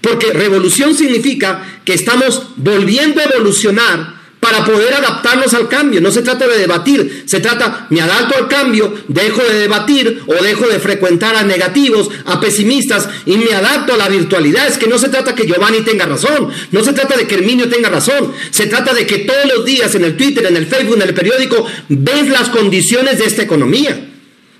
Porque 0.00 0.32
revolución 0.32 0.94
significa 0.94 1.80
que 1.84 1.94
estamos 1.94 2.42
volviendo 2.56 3.20
a 3.20 3.24
evolucionar 3.24 4.18
para 4.40 4.64
poder 4.64 4.94
adaptarnos 4.94 5.52
al 5.54 5.68
cambio. 5.68 6.00
No 6.00 6.10
se 6.10 6.22
trata 6.22 6.46
de 6.46 6.58
debatir, 6.58 7.24
se 7.26 7.40
trata, 7.40 7.86
me 7.90 8.00
adapto 8.00 8.36
al 8.36 8.48
cambio, 8.48 8.94
dejo 9.08 9.42
de 9.42 9.58
debatir 9.58 10.22
o 10.26 10.34
dejo 10.42 10.68
de 10.68 10.78
frecuentar 10.78 11.34
a 11.34 11.42
negativos, 11.42 12.08
a 12.24 12.40
pesimistas 12.40 13.08
y 13.26 13.36
me 13.36 13.52
adapto 13.52 13.94
a 13.94 13.96
la 13.96 14.08
virtualidad. 14.08 14.68
Es 14.68 14.78
que 14.78 14.86
no 14.86 14.98
se 14.98 15.08
trata 15.08 15.34
que 15.34 15.46
Giovanni 15.46 15.80
tenga 15.80 16.06
razón, 16.06 16.48
no 16.70 16.84
se 16.84 16.92
trata 16.92 17.16
de 17.16 17.26
que 17.26 17.34
Herminio 17.34 17.68
tenga 17.68 17.88
razón, 17.88 18.32
se 18.50 18.66
trata 18.66 18.94
de 18.94 19.06
que 19.06 19.18
todos 19.18 19.46
los 19.54 19.64
días 19.64 19.94
en 19.94 20.04
el 20.04 20.16
Twitter, 20.16 20.46
en 20.46 20.56
el 20.56 20.66
Facebook, 20.66 20.96
en 20.96 21.08
el 21.08 21.14
periódico, 21.14 21.66
ves 21.88 22.28
las 22.28 22.48
condiciones 22.48 23.18
de 23.18 23.24
esta 23.24 23.42
economía. 23.42 24.08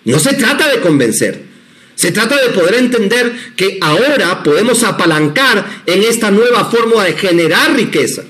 No 0.05 0.19
se 0.19 0.35
trata 0.35 0.69
de 0.69 0.81
convencer. 0.81 1.48
Se 1.99 2.13
trata 2.13 2.41
de 2.41 2.51
poder 2.51 2.77
entender 2.77 3.33
que 3.57 3.79
ahora 3.81 4.45
podemos 4.45 4.85
apalancar 4.85 5.83
en 5.85 6.05
esta 6.05 6.31
nueva 6.31 6.67
forma 6.67 7.03
de 7.03 7.15
generar 7.15 7.75
riqueza. 7.75 8.23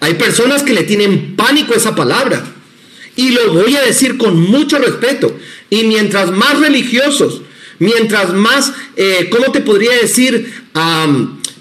Hay 0.00 0.14
personas 0.14 0.64
que 0.64 0.72
le 0.72 0.82
tienen 0.82 1.36
pánico 1.36 1.72
esa 1.72 1.94
palabra. 1.94 2.42
Y 3.14 3.30
lo 3.30 3.52
voy 3.52 3.76
a 3.76 3.82
decir 3.82 4.18
con 4.18 4.40
mucho 4.40 4.80
respeto. 4.80 5.38
Y 5.70 5.84
mientras 5.84 6.32
más 6.32 6.58
religiosos, 6.58 7.42
mientras 7.78 8.32
más, 8.32 8.72
eh, 8.96 9.28
¿cómo 9.30 9.52
te 9.52 9.60
podría 9.60 9.92
decir? 9.92 10.52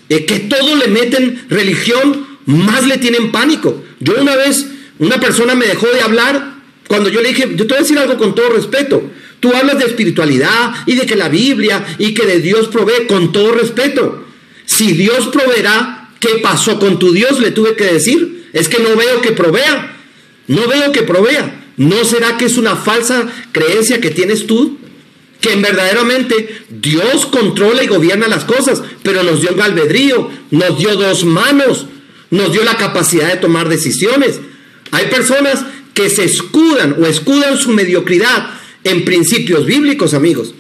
Eh, 0.10 0.26
que 0.26 0.40
todo 0.40 0.78
le 0.78 0.88
meten 0.88 1.46
religión, 1.48 2.40
más 2.48 2.88
le 2.88 2.98
tienen 2.98 3.32
pánico. 3.32 3.84
Yo 4.00 4.16
una 4.20 4.36
vez, 4.36 4.66
una 4.98 5.20
persona 5.20 5.54
me 5.54 5.68
dejó 5.68 5.90
de 5.90 6.02
hablar 6.02 6.56
cuando 6.88 7.08
yo 7.10 7.22
le 7.22 7.30
dije, 7.30 7.52
yo 7.52 7.68
te 7.68 7.74
voy 7.76 7.78
a 7.78 7.82
decir 7.82 8.00
algo 8.00 8.18
con 8.18 8.34
todo 8.34 8.50
respeto. 8.50 9.12
Tú 9.39 9.53
hablas 9.53 9.79
de 9.79 9.86
espiritualidad 9.86 10.74
y 10.86 10.96
de 10.96 11.05
que 11.05 11.15
la 11.15 11.29
Biblia 11.29 11.86
y 11.98 12.13
que 12.13 12.25
de 12.25 12.39
Dios 12.39 12.67
provee 12.67 13.08
con 13.08 13.31
todo 13.31 13.53
respeto. 13.53 14.25
Si 14.65 14.93
Dios 14.93 15.27
proveerá, 15.27 16.00
¿Qué 16.19 16.39
pasó 16.41 16.79
con 16.79 17.00
tu 17.00 17.12
Dios? 17.13 17.39
Le 17.39 17.51
tuve 17.51 17.75
que 17.75 17.86
decir. 17.86 18.50
Es 18.53 18.67
que 18.67 18.81
no 18.81 18.96
veo 18.96 19.22
que 19.22 19.31
provea. 19.31 19.98
No 20.48 20.67
veo 20.67 20.91
que 20.91 21.03
provea. 21.03 21.63
¿No 21.77 22.03
será 22.03 22.38
que 22.38 22.46
es 22.46 22.58
una 22.58 22.75
falsa 22.75 23.27
creencia 23.51 24.01
que 24.01 24.12
tienes 24.12 24.48
tú? 24.48 24.77
Que 25.39 25.55
verdaderamente 25.55 26.65
Dios 26.69 27.25
controla 27.25 27.84
y 27.84 27.88
gobierna 27.88 28.27
las 28.27 28.43
cosas, 28.43 28.84
pero 29.03 29.24
nos 29.24 29.39
dio 29.39 29.51
el 29.51 29.62
albedrío, 29.62 30.29
nos 30.51 30.77
dio 30.77 30.98
dos 30.98 31.24
manos, 31.24 31.86
nos 32.29 32.51
dio 32.51 32.65
la 32.65 32.75
capacidad 32.75 33.29
de 33.29 33.38
tomar 33.38 33.69
decisiones. 33.69 34.41
Hay 34.91 35.05
personas 35.05 35.63
que 35.93 36.10
se 36.10 36.25
escudan 36.25 36.98
o 37.01 37.05
escudan 37.05 37.58
su 37.58 37.69
mediocridad 37.69 38.59
en 38.89 39.05
principios 39.05 39.65
bíblicos, 39.65 40.13
amigos. 40.13 40.53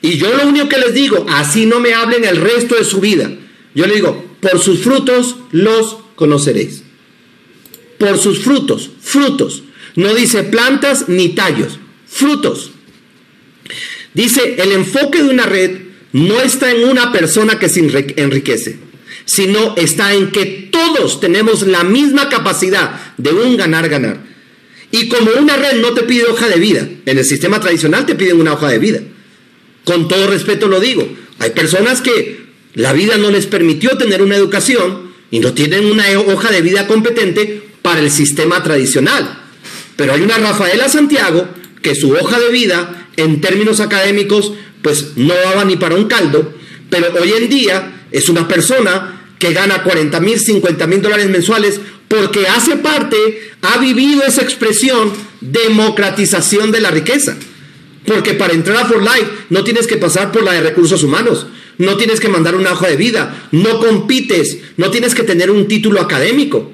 Y 0.00 0.16
yo 0.16 0.32
lo 0.34 0.46
único 0.46 0.68
que 0.68 0.78
les 0.78 0.94
digo, 0.94 1.26
así 1.28 1.66
no 1.66 1.80
me 1.80 1.94
hablen 1.94 2.24
el 2.24 2.36
resto 2.36 2.76
de 2.76 2.84
su 2.84 3.00
vida. 3.00 3.30
Yo 3.74 3.86
le 3.86 3.96
digo, 3.96 4.36
por 4.40 4.60
sus 4.60 4.80
frutos 4.80 5.36
los 5.50 5.96
conoceréis. 6.14 6.82
Por 7.98 8.18
sus 8.18 8.40
frutos, 8.40 8.90
frutos. 9.00 9.64
No 9.96 10.14
dice 10.14 10.44
plantas 10.44 11.08
ni 11.08 11.30
tallos, 11.30 11.78
frutos. 12.06 12.70
Dice, 14.14 14.56
el 14.58 14.72
enfoque 14.72 15.22
de 15.22 15.30
una 15.30 15.46
red 15.46 15.78
no 16.12 16.40
está 16.40 16.70
en 16.70 16.88
una 16.88 17.12
persona 17.12 17.58
que 17.58 17.68
se 17.68 17.80
enriquece, 18.16 18.78
sino 19.24 19.74
está 19.76 20.14
en 20.14 20.30
que 20.30 20.70
todos 20.70 21.20
tenemos 21.20 21.66
la 21.66 21.84
misma 21.84 22.28
capacidad 22.28 23.14
de 23.16 23.30
un 23.30 23.56
ganar-ganar. 23.56 24.27
Y 24.90 25.08
como 25.08 25.32
una 25.38 25.56
red 25.56 25.80
no 25.80 25.92
te 25.92 26.02
pide 26.02 26.24
hoja 26.24 26.48
de 26.48 26.58
vida, 26.58 26.88
en 27.04 27.18
el 27.18 27.24
sistema 27.24 27.60
tradicional 27.60 28.06
te 28.06 28.14
piden 28.14 28.40
una 28.40 28.54
hoja 28.54 28.68
de 28.68 28.78
vida. 28.78 29.00
Con 29.84 30.08
todo 30.08 30.26
respeto 30.28 30.68
lo 30.68 30.80
digo, 30.80 31.08
hay 31.38 31.50
personas 31.50 32.00
que 32.00 32.46
la 32.74 32.92
vida 32.92 33.16
no 33.16 33.30
les 33.30 33.46
permitió 33.46 33.96
tener 33.98 34.22
una 34.22 34.36
educación 34.36 35.12
y 35.30 35.40
no 35.40 35.52
tienen 35.52 35.86
una 35.86 36.04
hoja 36.18 36.50
de 36.50 36.62
vida 36.62 36.86
competente 36.86 37.62
para 37.82 38.00
el 38.00 38.10
sistema 38.10 38.62
tradicional. 38.62 39.42
Pero 39.96 40.12
hay 40.12 40.22
una 40.22 40.38
Rafaela 40.38 40.88
Santiago 40.88 41.48
que 41.82 41.94
su 41.94 42.12
hoja 42.12 42.38
de 42.38 42.50
vida 42.50 43.08
en 43.16 43.40
términos 43.40 43.80
académicos 43.80 44.52
pues 44.82 45.16
no 45.16 45.34
daba 45.34 45.64
ni 45.64 45.76
para 45.76 45.96
un 45.96 46.06
caldo, 46.06 46.54
pero 46.88 47.08
hoy 47.20 47.32
en 47.32 47.48
día 47.48 48.06
es 48.10 48.28
una 48.28 48.46
persona 48.46 49.26
que 49.38 49.52
gana 49.52 49.82
40 49.82 50.20
mil, 50.20 50.38
50 50.38 50.86
mil 50.86 51.02
dólares 51.02 51.28
mensuales 51.28 51.80
porque 52.08 52.46
hace 52.46 52.76
parte, 52.76 53.52
ha 53.62 53.78
vivido 53.78 54.24
esa 54.24 54.42
expresión 54.42 55.12
democratización 55.40 56.72
de 56.72 56.80
la 56.80 56.90
riqueza. 56.90 57.36
Porque 58.06 58.32
para 58.34 58.54
entrar 58.54 58.78
a 58.78 58.86
For 58.86 59.02
Life 59.02 59.28
no 59.50 59.64
tienes 59.64 59.86
que 59.86 59.98
pasar 59.98 60.32
por 60.32 60.42
la 60.42 60.52
de 60.52 60.62
recursos 60.62 61.02
humanos, 61.02 61.46
no 61.76 61.96
tienes 61.96 62.20
que 62.20 62.28
mandar 62.28 62.54
una 62.54 62.72
hoja 62.72 62.88
de 62.88 62.96
vida, 62.96 63.48
no 63.52 63.78
compites, 63.78 64.58
no 64.78 64.90
tienes 64.90 65.14
que 65.14 65.22
tener 65.22 65.50
un 65.50 65.68
título 65.68 66.00
académico. 66.00 66.72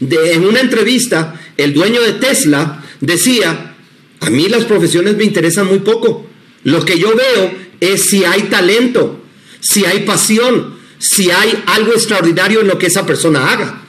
en 0.00 0.44
una 0.44 0.60
entrevista, 0.60 1.40
el 1.56 1.72
dueño 1.72 2.02
de 2.02 2.12
Tesla 2.12 2.84
decía, 3.00 3.74
a 4.20 4.30
mí 4.30 4.48
las 4.48 4.64
profesiones 4.64 5.16
me 5.16 5.24
interesan 5.24 5.66
muy 5.66 5.78
poco. 5.78 6.26
Lo 6.64 6.84
que 6.84 6.98
yo 6.98 7.16
veo 7.16 7.54
es 7.80 8.10
si 8.10 8.24
hay 8.24 8.42
talento, 8.44 9.22
si 9.60 9.86
hay 9.86 10.00
pasión, 10.00 10.78
si 10.98 11.30
hay 11.30 11.62
algo 11.66 11.92
extraordinario 11.92 12.60
en 12.60 12.68
lo 12.68 12.78
que 12.78 12.86
esa 12.86 13.06
persona 13.06 13.50
haga. 13.50 13.82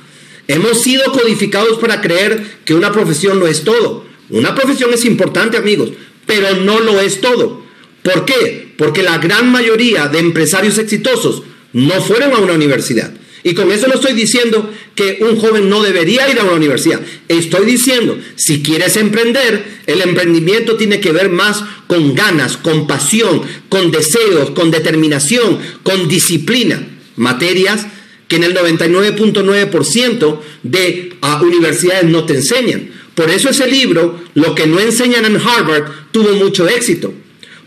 Hemos 0.52 0.82
sido 0.82 1.14
codificados 1.14 1.78
para 1.80 2.02
creer 2.02 2.58
que 2.66 2.74
una 2.74 2.92
profesión 2.92 3.40
no 3.40 3.48
es 3.48 3.64
todo. 3.64 4.06
Una 4.30 4.54
profesión 4.54 4.94
es 4.94 5.06
importante, 5.06 5.56
amigos, 5.56 5.92
pero 6.26 6.58
no 6.58 6.82
lo 6.82 7.00
es 7.00 7.22
todo. 7.22 7.64
¿Por 8.04 8.26
qué? 8.26 8.74
Porque 8.78 9.02
la 9.02 9.18
gran 9.18 9.50
mayoría 9.50 10.10
de 10.10 10.20
empresarios 10.20 10.78
exitosos 10.78 11.44
no 11.72 12.02
fueron 12.02 12.34
a 12.34 12.40
una 12.40 12.52
universidad. 12.52 13.14
Y 13.44 13.54
con 13.54 13.72
eso 13.72 13.88
no 13.88 13.94
estoy 13.94 14.12
diciendo 14.12 14.70
que 14.94 15.20
un 15.22 15.40
joven 15.40 15.70
no 15.70 15.82
debería 15.82 16.30
ir 16.30 16.38
a 16.38 16.44
una 16.44 16.56
universidad. 16.56 17.00
Estoy 17.30 17.66
diciendo, 17.66 18.20
si 18.36 18.62
quieres 18.62 18.98
emprender, 18.98 19.80
el 19.88 20.02
emprendimiento 20.02 20.76
tiene 20.76 21.00
que 21.00 21.14
ver 21.14 21.30
más 21.30 21.64
con 21.88 22.14
ganas, 22.14 22.58
con 22.58 22.88
pasión, 22.88 23.42
con 23.70 23.90
deseos, 23.90 24.50
con 24.50 24.70
determinación, 24.70 25.60
con 25.82 26.10
disciplina. 26.10 26.90
Materias 27.16 27.88
que 28.32 28.38
en 28.38 28.46
el 28.46 28.56
99.9% 28.56 30.40
de 30.64 31.18
ah, 31.20 31.42
universidades 31.44 32.06
no 32.06 32.24
te 32.24 32.36
enseñan. 32.36 32.90
Por 33.14 33.30
eso 33.30 33.50
ese 33.50 33.68
libro, 33.68 34.22
lo 34.36 34.56
que 34.56 34.68
no 34.68 34.80
enseñan 34.80 35.26
en 35.26 35.36
Harvard, 35.36 35.92
tuvo 36.14 36.32
mucho 36.36 36.66
éxito. 36.70 37.14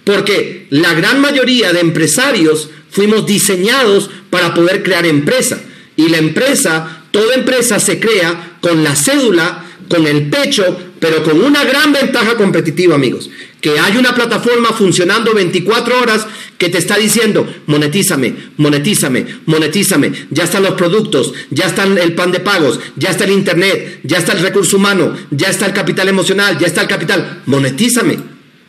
Porque 0.04 0.66
la 0.70 0.94
gran 0.94 1.20
mayoría 1.20 1.74
de 1.74 1.80
empresarios 1.80 2.70
fuimos 2.88 3.26
diseñados 3.26 4.08
para 4.30 4.54
poder 4.54 4.82
crear 4.82 5.04
empresa. 5.04 5.60
Y 5.96 6.08
la 6.08 6.16
empresa, 6.16 7.02
toda 7.10 7.34
empresa 7.34 7.78
se 7.78 8.00
crea 8.00 8.56
con 8.62 8.82
la 8.82 8.96
cédula, 8.96 9.66
con 9.90 10.06
el 10.06 10.30
pecho, 10.30 10.78
pero 11.04 11.22
con 11.22 11.38
una 11.38 11.64
gran 11.64 11.92
ventaja 11.92 12.34
competitiva, 12.34 12.94
amigos. 12.94 13.28
Que 13.60 13.78
hay 13.78 13.98
una 13.98 14.14
plataforma 14.14 14.70
funcionando 14.70 15.34
24 15.34 16.00
horas 16.00 16.26
que 16.56 16.70
te 16.70 16.78
está 16.78 16.96
diciendo, 16.96 17.46
monetízame, 17.66 18.34
monetízame, 18.56 19.26
monetízame. 19.44 20.12
Ya 20.30 20.44
están 20.44 20.62
los 20.62 20.72
productos, 20.72 21.34
ya 21.50 21.66
está 21.66 21.84
el 21.84 22.14
pan 22.14 22.32
de 22.32 22.40
pagos, 22.40 22.80
ya 22.96 23.10
está 23.10 23.24
el 23.24 23.32
internet, 23.32 24.00
ya 24.02 24.16
está 24.16 24.32
el 24.32 24.38
recurso 24.38 24.78
humano, 24.78 25.14
ya 25.30 25.48
está 25.48 25.66
el 25.66 25.74
capital 25.74 26.08
emocional, 26.08 26.56
ya 26.58 26.68
está 26.68 26.80
el 26.80 26.88
capital. 26.88 27.42
Monetízame. 27.44 28.16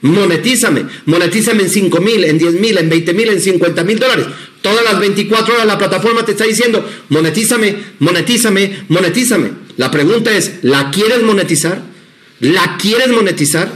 Monetízame, 0.01 0.85
monetízame 1.05 1.63
en 1.63 1.69
5 1.69 2.01
mil, 2.01 2.25
en 2.25 2.37
10 2.37 2.59
mil, 2.59 2.77
en 2.77 2.89
20 2.89 3.13
mil, 3.13 3.29
en 3.29 3.39
50 3.39 3.83
mil 3.85 3.97
dólares. 3.97 4.25
Todas 4.61 4.83
las 4.83 4.99
24 4.99 5.53
horas 5.53 5.65
la 5.65 5.77
plataforma 5.77 6.25
te 6.25 6.33
está 6.33 6.43
diciendo, 6.43 6.85
monetízame, 7.07 7.77
monetízame, 7.99 8.83
monetízame. 8.89 9.51
La 9.77 9.89
pregunta 9.89 10.35
es, 10.35 10.55
¿la 10.63 10.91
quieres 10.91 11.23
monetizar? 11.23 11.94
¿La 12.39 12.77
quieres 12.77 13.09
monetizar? 13.09 13.71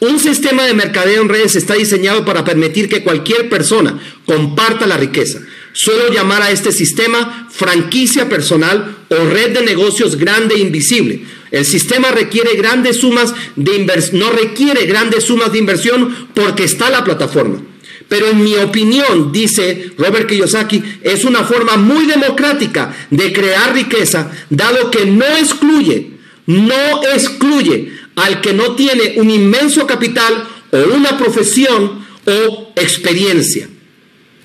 Un 0.00 0.18
sistema 0.18 0.64
de 0.64 0.74
mercadeo 0.74 1.22
en 1.22 1.28
redes 1.28 1.56
está 1.56 1.74
diseñado 1.74 2.24
para 2.24 2.44
permitir 2.44 2.88
que 2.88 3.02
cualquier 3.02 3.48
persona 3.48 4.00
comparta 4.24 4.86
la 4.86 4.96
riqueza. 4.96 5.40
Suelo 5.72 6.12
llamar 6.12 6.42
a 6.42 6.50
este 6.50 6.72
sistema 6.72 7.48
franquicia 7.50 8.28
personal 8.28 8.96
o 9.08 9.24
red 9.28 9.52
de 9.52 9.62
negocios 9.62 10.16
grande 10.16 10.54
e 10.54 10.60
invisible 10.60 11.22
el 11.50 11.64
sistema 11.64 12.10
requiere 12.10 12.54
grandes 12.56 13.00
sumas 13.00 13.34
de 13.56 13.74
inversión, 13.74 14.20
no 14.20 14.30
requiere 14.30 14.86
grandes 14.86 15.24
sumas 15.24 15.52
de 15.52 15.58
inversión 15.58 16.28
porque 16.34 16.64
está 16.64 16.90
la 16.90 17.04
plataforma. 17.04 17.60
Pero 18.08 18.28
en 18.28 18.42
mi 18.42 18.56
opinión, 18.56 19.30
dice 19.30 19.92
Robert 19.96 20.28
Kiyosaki, 20.28 20.82
es 21.02 21.24
una 21.24 21.44
forma 21.44 21.76
muy 21.76 22.06
democrática 22.06 22.94
de 23.10 23.32
crear 23.32 23.72
riqueza, 23.74 24.30
dado 24.48 24.90
que 24.90 25.06
no 25.06 25.26
excluye, 25.26 26.10
no 26.46 27.02
excluye 27.14 27.92
al 28.16 28.40
que 28.40 28.52
no 28.52 28.74
tiene 28.74 29.14
un 29.16 29.30
inmenso 29.30 29.86
capital 29.86 30.46
o 30.72 30.78
una 30.94 31.16
profesión 31.16 32.04
o 32.26 32.72
experiencia. 32.76 33.68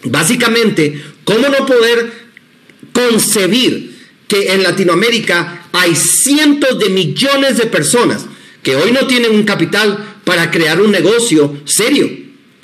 Básicamente, 0.03 1.01
¿cómo 1.23 1.49
no 1.49 1.65
poder 1.65 2.11
concebir 2.93 3.95
que 4.27 4.53
en 4.53 4.63
Latinoamérica 4.63 5.67
hay 5.71 5.95
cientos 5.95 6.79
de 6.79 6.89
millones 6.89 7.57
de 7.57 7.65
personas 7.65 8.25
que 8.63 8.75
hoy 8.75 8.91
no 8.91 9.07
tienen 9.07 9.31
un 9.31 9.43
capital 9.43 10.17
para 10.23 10.51
crear 10.51 10.81
un 10.81 10.91
negocio 10.91 11.57
serio? 11.65 12.09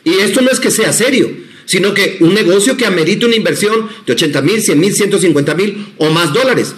Y 0.03 0.13
esto 0.19 0.41
no 0.41 0.49
es 0.49 0.59
que 0.59 0.71
sea 0.71 0.93
serio, 0.93 1.31
sino 1.65 1.93
que 1.93 2.17
un 2.21 2.33
negocio 2.33 2.77
que 2.77 2.85
amerite 2.85 3.25
una 3.25 3.35
inversión 3.35 3.89
de 4.05 4.13
80 4.13 4.41
mil, 4.41 4.61
100 4.61 4.79
mil, 4.79 4.93
150 4.93 5.55
mil 5.55 5.87
o 5.97 6.09
más 6.09 6.33
dólares. 6.33 6.73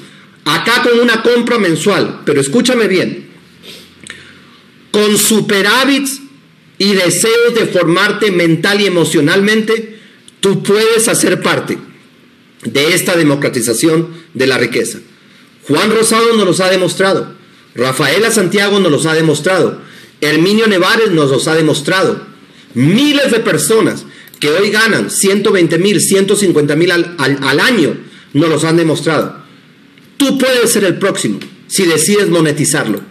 Acá 0.46 0.84
con 0.84 1.00
una 1.00 1.22
compra 1.22 1.58
mensual, 1.58 2.22
pero 2.26 2.42
escúchame 2.42 2.88
bien, 2.88 3.30
con 4.92 5.18
superávits 5.18 6.22
y 6.78 6.94
deseos 6.94 7.56
de 7.56 7.66
formarte 7.68 8.32
mental 8.32 8.82
y 8.82 8.88
emocionalmente, 8.88 10.00
tú 10.42 10.62
puedes 10.62 11.08
hacer 11.08 11.42
parte 11.42 11.78
de 12.64 12.94
esta 12.94 13.16
democratización 13.16 14.10
de 14.34 14.48
la 14.48 14.58
riqueza. 14.58 15.00
Juan 15.68 15.92
Rosado 15.92 16.36
nos 16.36 16.46
los 16.46 16.60
ha 16.60 16.70
demostrado, 16.70 17.36
Rafaela 17.74 18.30
Santiago 18.32 18.80
nos 18.80 18.92
los 18.92 19.06
ha 19.06 19.14
demostrado, 19.14 19.82
Herminio 20.20 20.68
Nevares 20.68 21.12
nos 21.12 21.32
los 21.32 21.48
ha 21.48 21.56
demostrado. 21.56 22.34
Miles 22.74 23.32
de 23.32 23.40
personas 23.40 24.06
que 24.40 24.50
hoy 24.50 24.72
ganan 24.72 25.10
120 25.10 25.78
mil, 25.78 26.02
150 26.02 26.76
mil 26.76 26.92
al, 26.92 27.16
al 27.18 27.60
año 27.60 27.96
nos 28.34 28.50
los 28.50 28.64
han 28.64 28.78
demostrado. 28.78 29.43
Tú 30.18 30.38
puedes 30.38 30.72
ser 30.72 30.84
el 30.86 30.98
próximo 31.00 31.40
si 31.68 31.86
decides 31.86 32.30
monetizarlo. 32.30 33.02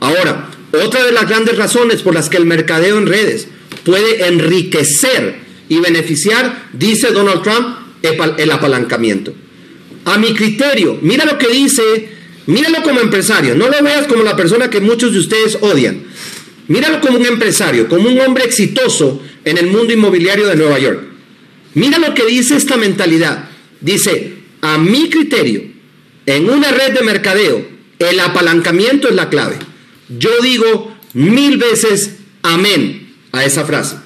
Ahora, 0.00 0.50
otra 0.72 1.04
de 1.04 1.12
las 1.12 1.28
grandes 1.28 1.56
razones 1.56 2.02
por 2.02 2.14
las 2.14 2.28
que 2.28 2.36
el 2.36 2.46
mercadeo 2.46 2.98
en 2.98 3.06
redes 3.06 3.48
puede 3.84 4.26
enriquecer 4.26 5.36
y 5.68 5.78
beneficiar, 5.78 6.68
dice 6.72 7.10
Donald 7.10 7.42
Trump, 7.42 7.76
el 8.02 8.50
apalancamiento. 8.50 9.34
A 10.04 10.18
mi 10.18 10.34
criterio, 10.34 10.98
mira 11.00 11.24
lo 11.24 11.38
que 11.38 11.48
dice, 11.48 12.08
míralo 12.46 12.82
como 12.82 13.00
empresario, 13.00 13.54
no 13.54 13.68
lo 13.68 13.82
veas 13.82 14.06
como 14.06 14.22
la 14.22 14.36
persona 14.36 14.68
que 14.68 14.80
muchos 14.80 15.12
de 15.12 15.20
ustedes 15.20 15.58
odian. 15.60 16.02
Míralo 16.68 17.00
como 17.00 17.18
un 17.18 17.26
empresario, 17.26 17.88
como 17.88 18.08
un 18.08 18.20
hombre 18.20 18.44
exitoso 18.44 19.22
en 19.44 19.58
el 19.58 19.66
mundo 19.68 19.92
inmobiliario 19.92 20.46
de 20.46 20.56
Nueva 20.56 20.78
York. 20.78 21.00
Mira 21.74 21.98
lo 21.98 22.14
que 22.14 22.26
dice 22.26 22.56
esta 22.56 22.76
mentalidad. 22.76 23.48
Dice, 23.80 24.34
a 24.60 24.78
mi 24.78 25.08
criterio, 25.10 25.71
en 26.26 26.48
una 26.48 26.70
red 26.70 26.92
de 26.92 27.02
mercadeo, 27.02 27.66
el 27.98 28.20
apalancamiento 28.20 29.08
es 29.08 29.14
la 29.14 29.28
clave. 29.28 29.56
Yo 30.08 30.30
digo 30.42 30.94
mil 31.14 31.56
veces 31.58 32.16
amén 32.42 33.14
a 33.32 33.44
esa 33.44 33.64
frase. 33.64 33.96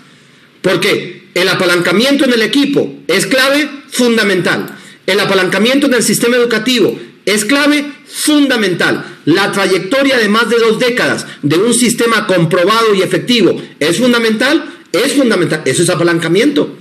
Porque 0.62 1.28
el 1.35 1.49
apalancamiento 1.49 2.25
en 2.25 2.32
el 2.32 2.42
equipo 2.42 2.94
es 3.06 3.26
clave 3.26 3.68
fundamental. 3.90 4.76
El 5.06 5.20
apalancamiento 5.20 5.87
en 5.87 5.94
el 5.94 6.02
sistema 6.02 6.37
educativo 6.37 6.99
es 7.25 7.44
clave 7.44 7.92
fundamental. 8.06 9.04
La 9.25 9.52
trayectoria 9.52 10.18
de 10.18 10.28
más 10.28 10.49
de 10.49 10.58
dos 10.58 10.78
décadas 10.78 11.26
de 11.42 11.56
un 11.56 11.75
sistema 11.75 12.26
comprobado 12.26 12.94
y 12.94 13.02
efectivo 13.02 13.61
es 13.78 13.99
fundamental. 13.99 14.73
Es 14.92 15.14
fundamental. 15.14 15.62
Eso 15.64 15.82
es 15.82 15.90
apalancamiento. 15.90 16.76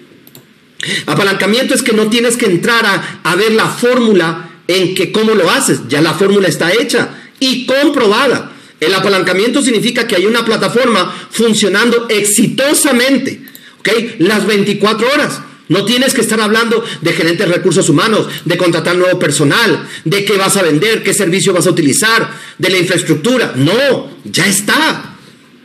Apalancamiento 1.06 1.74
es 1.74 1.82
que 1.82 1.94
no 1.94 2.10
tienes 2.10 2.38
que 2.38 2.46
entrar 2.46 2.86
a, 2.86 3.20
a 3.24 3.36
ver 3.36 3.52
la 3.54 3.68
fórmula 3.68 4.55
en 4.68 4.96
que 4.96 5.12
cómo 5.12 5.34
lo 5.34 5.50
haces. 5.50 5.82
Ya 5.88 6.02
la 6.02 6.14
fórmula 6.14 6.48
está 6.48 6.72
hecha 6.74 7.10
y 7.40 7.66
comprobada. 7.66 8.52
El 8.80 8.94
apalancamiento 8.94 9.62
significa 9.62 10.08
que 10.08 10.16
hay 10.16 10.26
una 10.26 10.44
plataforma 10.44 11.14
funcionando 11.32 12.08
exitosamente, 12.10 13.42
¿ok? 13.80 13.90
Las 14.20 14.46
24 14.46 15.08
horas. 15.14 15.42
No 15.68 15.84
tienes 15.84 16.14
que 16.14 16.22
estar 16.22 16.40
hablando 16.40 16.84
de 17.02 17.14
gerentes 17.14 17.48
de 17.48 17.56
recursos 17.56 17.90
humanos, 17.90 18.28
de 18.44 18.58
contratar 18.58 18.96
nuevo 18.96 19.18
personal, 19.18 19.88
de 20.04 20.24
qué 20.24 20.38
vas 20.38 20.58
a 20.58 20.62
vender, 20.62 21.02
qué 21.02 21.14
servicio 21.14 21.54
vas 21.54 21.66
a 21.66 21.72
utilizar, 21.72 22.30
de 22.58 22.70
la 22.70 22.78
infraestructura. 22.78 23.54
No, 23.56 24.12
ya 24.26 24.46
está. 24.46 25.16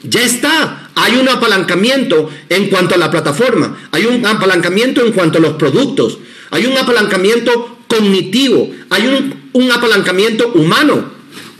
Ya 0.02 0.22
está. 0.22 0.90
Hay 0.94 1.16
un 1.16 1.28
apalancamiento 1.28 2.30
en 2.48 2.68
cuanto 2.68 2.94
a 2.94 2.98
la 2.98 3.10
plataforma. 3.10 3.78
Hay 3.92 4.06
un 4.06 4.24
apalancamiento 4.24 5.04
en 5.04 5.12
cuanto 5.12 5.36
a 5.36 5.42
los 5.42 5.54
productos. 5.54 6.18
Hay 6.50 6.64
un 6.64 6.78
apalancamiento 6.78 7.79
cognitivo. 7.90 8.70
Hay 8.88 9.06
un, 9.52 9.70
apalancamiento 9.70 10.52
humano. 10.54 11.10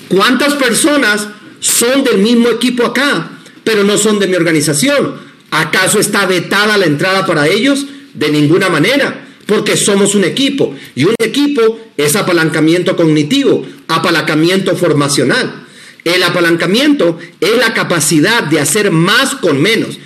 ¿Cuántas 0.08 0.54
personas 0.54 1.28
son 1.60 2.04
del 2.04 2.18
mismo 2.18 2.48
equipo 2.48 2.86
acá, 2.86 3.30
pero 3.64 3.84
no 3.84 3.98
son 3.98 4.18
de 4.18 4.26
mi 4.26 4.34
organización. 4.34 5.14
¿Acaso 5.50 5.98
está 5.98 6.26
vetada 6.26 6.78
la 6.78 6.86
entrada 6.86 7.26
para 7.26 7.46
ellos? 7.48 7.86
De 8.14 8.30
ninguna 8.30 8.68
manera, 8.68 9.26
porque 9.46 9.76
somos 9.76 10.14
un 10.14 10.24
equipo. 10.24 10.74
Y 10.94 11.04
un 11.04 11.14
equipo 11.20 11.78
es 11.96 12.16
apalancamiento 12.16 12.96
cognitivo, 12.96 13.66
apalancamiento 13.88 14.76
formacional. 14.76 15.66
El 16.04 16.22
apalancamiento 16.22 17.18
es 17.40 17.58
la 17.58 17.74
capacidad 17.74 18.44
de 18.44 18.60
hacer 18.60 18.90
más 18.90 19.34
con 19.34 19.60
menos. 19.60 19.98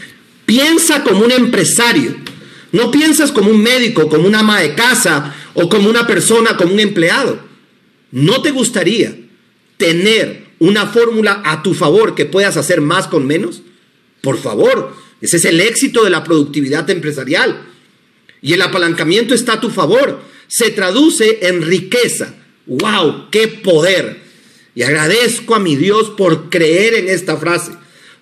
Piensa 0.45 1.05
como 1.05 1.25
un 1.25 1.31
empresario. 1.31 2.17
No 2.73 2.91
piensas 2.91 3.31
como 3.31 3.51
un 3.51 3.63
médico, 3.63 4.09
como 4.09 4.27
una 4.27 4.41
ama 4.41 4.61
de 4.61 4.75
casa 4.75 5.33
o 5.55 5.69
como 5.69 5.88
una 5.88 6.07
persona, 6.07 6.57
como 6.57 6.75
un 6.75 6.81
empleado. 6.81 7.38
¿No 8.11 8.43
te 8.43 8.51
gustaría 8.51 9.17
tener 9.77 10.45
una 10.59 10.87
fórmula 10.87 11.43
a 11.45 11.62
tu 11.62 11.75
favor 11.75 12.14
que 12.14 12.27
puedas 12.27 12.57
hacer 12.57 12.81
más 12.81 13.07
con 13.09 13.27
menos? 13.27 13.62
Por 14.21 14.38
favor, 14.38 14.95
ese 15.21 15.37
es 15.37 15.45
el 15.45 15.61
éxito 15.61 16.05
de 16.05 16.11
la 16.11 16.25
productividad 16.25 16.88
empresarial. 16.90 17.62
Y 18.43 18.53
el 18.53 18.62
apalancamiento 18.62 19.35
está 19.35 19.55
a 19.55 19.61
tu 19.61 19.71
favor. 19.71 20.21
Se 20.49 20.71
traduce 20.71 21.47
en 21.49 21.62
riqueza. 21.62 22.35
¡Wow! 22.67 23.31
¡Qué 23.31 23.49
poder! 23.49 24.23
Y 24.75 24.83
agradezco 24.83 25.55
a 25.55 25.61
mi 25.61 25.77
Dios 25.77 26.11
por 26.11 26.51
creer 26.51 26.95
en 26.95 27.09
esta 27.09 27.37
frase. 27.37 27.73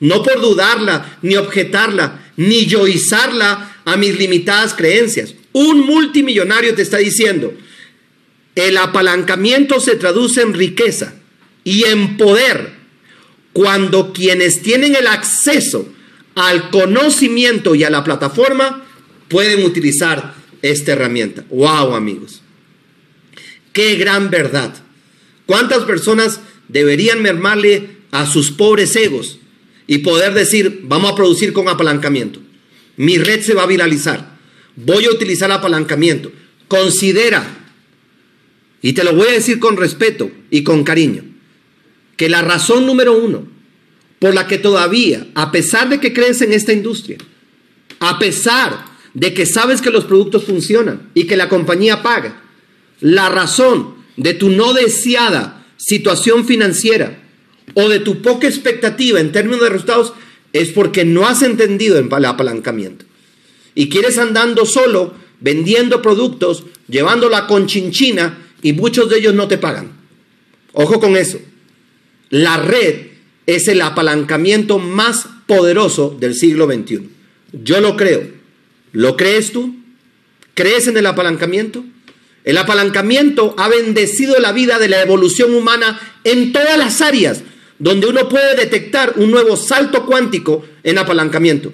No 0.01 0.23
por 0.23 0.41
dudarla, 0.41 1.19
ni 1.23 1.37
objetarla, 1.37 2.33
ni 2.37 2.67
yoizarla 2.67 3.77
a 3.85 3.97
mis 3.97 4.19
limitadas 4.19 4.75
creencias. 4.75 5.35
Un 5.53 5.81
multimillonario 5.87 6.75
te 6.75 6.83
está 6.83 6.99
diciendo, 6.99 7.53
el 8.55 8.77
apalancamiento 8.77 9.81
se 9.81 9.97
traduce 9.97 10.43
en 10.43 10.55
riqueza 10.55 11.15
y 11.65 11.85
en 11.85 12.17
poder 12.17 12.73
cuando 13.53 14.13
quienes 14.13 14.63
tienen 14.63 14.95
el 14.95 15.07
acceso 15.07 15.93
al 16.35 16.71
conocimiento 16.71 17.75
y 17.75 17.85
a 17.85 17.91
la 17.91 18.05
plataforma 18.05 18.85
pueden 19.29 19.65
utilizar 19.65 20.35
esta 20.63 20.93
herramienta. 20.93 21.45
¡Wow, 21.51 21.95
amigos! 21.95 22.43
¡Qué 23.73 23.97
gran 23.97 24.31
verdad! 24.31 24.75
¿Cuántas 25.47 25.85
personas 25.85 26.41
deberían 26.69 27.21
mermarle 27.21 27.97
a 28.11 28.27
sus 28.27 28.51
pobres 28.51 28.95
egos 28.97 29.39
y 29.87 29.99
poder 29.99 30.35
decir, 30.35 30.81
vamos 30.85 31.13
a 31.13 31.15
producir 31.15 31.53
con 31.53 31.69
apalancamiento? 31.69 32.41
Mi 32.97 33.19
red 33.19 33.43
se 33.43 33.55
va 33.55 33.65
a 33.65 33.67
viralizar. 33.67 34.32
Voy 34.77 35.05
a 35.05 35.11
utilizar 35.11 35.51
apalancamiento. 35.53 36.33
Considera, 36.69 37.45
y 38.81 38.93
te 38.93 39.05
lo 39.05 39.15
voy 39.15 39.29
a 39.29 39.33
decir 39.33 39.59
con 39.59 39.77
respeto 39.77 40.31
y 40.51 40.63
con 40.63 40.85
cariño, 40.85 41.25
que 42.17 42.29
la 42.29 42.43
razón 42.43 42.87
número 42.87 43.17
uno 43.17 43.47
por 44.19 44.35
la 44.35 44.47
que 44.47 44.59
todavía, 44.59 45.27
a 45.35 45.51
pesar 45.51 45.89
de 45.89 45.99
que 45.99 46.13
crees 46.13 46.41
en 46.43 46.53
esta 46.53 46.73
industria, 46.73 47.19
a 47.99 48.19
pesar 48.19 48.85
de 49.15 49.35
que 49.35 49.47
sabes 49.47 49.81
que 49.81 49.91
los 49.91 50.05
productos 50.05 50.45
funcionan 50.45 51.11
y 51.15 51.25
que 51.25 51.37
la 51.37 51.49
compañía 51.49 52.03
paga, 52.03 52.43
la 53.01 53.29
razón 53.29 53.97
de 54.17 54.35
tu 54.35 54.49
no 54.49 54.73
deseada 54.75 55.67
situación 55.77 56.45
financiera 56.45 57.23
o 57.75 57.89
de 57.89 57.99
tu 57.99 58.23
poca 58.23 58.47
expectativa 58.47 59.21
en 59.21 59.33
términos 59.33 59.61
de 59.61 59.71
resultados 59.71 60.13
es 60.53 60.71
porque 60.71 61.05
no 61.05 61.27
has 61.27 61.43
entendido 61.43 61.99
el 61.99 62.25
apalancamiento. 62.25 63.05
Y 63.75 63.89
quieres 63.89 64.19
andando 64.19 64.67
solo, 64.67 65.15
vendiendo 65.41 66.03
productos, 66.03 66.65
llevándola 66.89 67.41
la 67.41 67.47
conchinchina 67.47 68.39
y 68.63 68.73
muchos 68.73 69.09
de 69.09 69.19
ellos 69.19 69.35
no 69.35 69.49
te 69.49 69.59
pagan. 69.59 69.93
Ojo 70.73 71.01
con 71.01 71.17
eso. 71.17 71.41
La 72.31 72.57
red 72.57 73.09
es 73.47 73.69
el 73.69 73.81
apalancamiento 73.83 74.79
más 74.79 75.27
poderoso 75.47 76.17
del 76.19 76.35
siglo 76.35 76.67
XXI. 76.67 77.09
Yo 77.53 77.81
lo 77.81 77.97
creo. 77.97 78.23
¿Lo 78.93 79.17
crees 79.17 79.53
tú? 79.53 79.75
¿Crees 80.55 80.87
en 80.87 80.97
el 80.97 81.07
apalancamiento? 81.07 81.85
El 82.45 82.59
apalancamiento 82.59 83.55
ha 83.59 83.69
bendecido 83.69 84.39
la 84.39 84.53
vida 84.53 84.79
de 84.79 84.89
la 84.89 85.01
evolución 85.01 85.55
humana 85.55 86.01
en 86.25 86.53
todas 86.53 86.77
las 86.77 87.01
áreas 87.01 87.43
donde 87.79 88.07
uno 88.07 88.29
puede 88.29 88.55
detectar 88.55 89.15
un 89.17 89.33
nuevo 89.33 89.57
salto 89.57 90.07
cuántico 90.07 90.65
en 90.85 90.99
apalancamiento. 90.99 91.73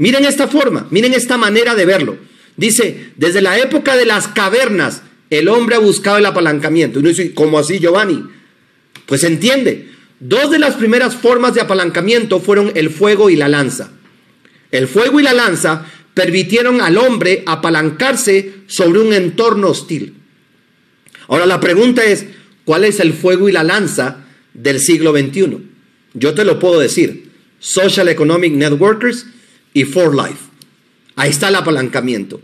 Miren 0.00 0.24
esta 0.24 0.48
forma, 0.48 0.88
miren 0.90 1.14
esta 1.14 1.36
manera 1.36 1.76
de 1.76 1.86
verlo. 1.86 2.16
Dice, 2.56 3.12
desde 3.16 3.40
la 3.40 3.56
época 3.58 3.94
de 3.94 4.06
las 4.06 4.26
cavernas, 4.26 5.02
el 5.30 5.46
hombre 5.48 5.76
ha 5.76 5.78
buscado 5.78 6.18
el 6.18 6.26
apalancamiento. 6.26 6.98
Y 6.98 7.00
uno 7.00 7.10
dice, 7.10 7.32
¿cómo 7.34 7.58
así, 7.58 7.78
Giovanni? 7.78 8.24
Pues 9.06 9.22
entiende, 9.22 9.90
Dos 10.20 10.50
de 10.50 10.58
las 10.58 10.74
primeras 10.74 11.16
formas 11.16 11.54
de 11.54 11.62
apalancamiento 11.62 12.40
fueron 12.40 12.72
el 12.74 12.90
fuego 12.90 13.30
y 13.30 13.36
la 13.36 13.48
lanza. 13.48 13.90
El 14.70 14.86
fuego 14.86 15.18
y 15.18 15.22
la 15.22 15.32
lanza 15.32 15.86
permitieron 16.12 16.82
al 16.82 16.98
hombre 16.98 17.42
apalancarse 17.46 18.52
sobre 18.66 19.00
un 19.00 19.14
entorno 19.14 19.68
hostil. 19.68 20.14
Ahora 21.26 21.46
la 21.46 21.58
pregunta 21.58 22.04
es, 22.04 22.26
¿cuál 22.66 22.84
es 22.84 23.00
el 23.00 23.14
fuego 23.14 23.48
y 23.48 23.52
la 23.52 23.64
lanza 23.64 24.26
del 24.52 24.78
siglo 24.78 25.12
XXI? 25.12 25.56
Yo 26.12 26.34
te 26.34 26.44
lo 26.44 26.58
puedo 26.58 26.78
decir, 26.78 27.30
Social 27.58 28.08
Economic 28.08 28.52
Networkers 28.52 29.26
y 29.72 29.84
For 29.84 30.14
Life. 30.14 30.50
Ahí 31.16 31.30
está 31.30 31.48
el 31.48 31.56
apalancamiento. 31.56 32.40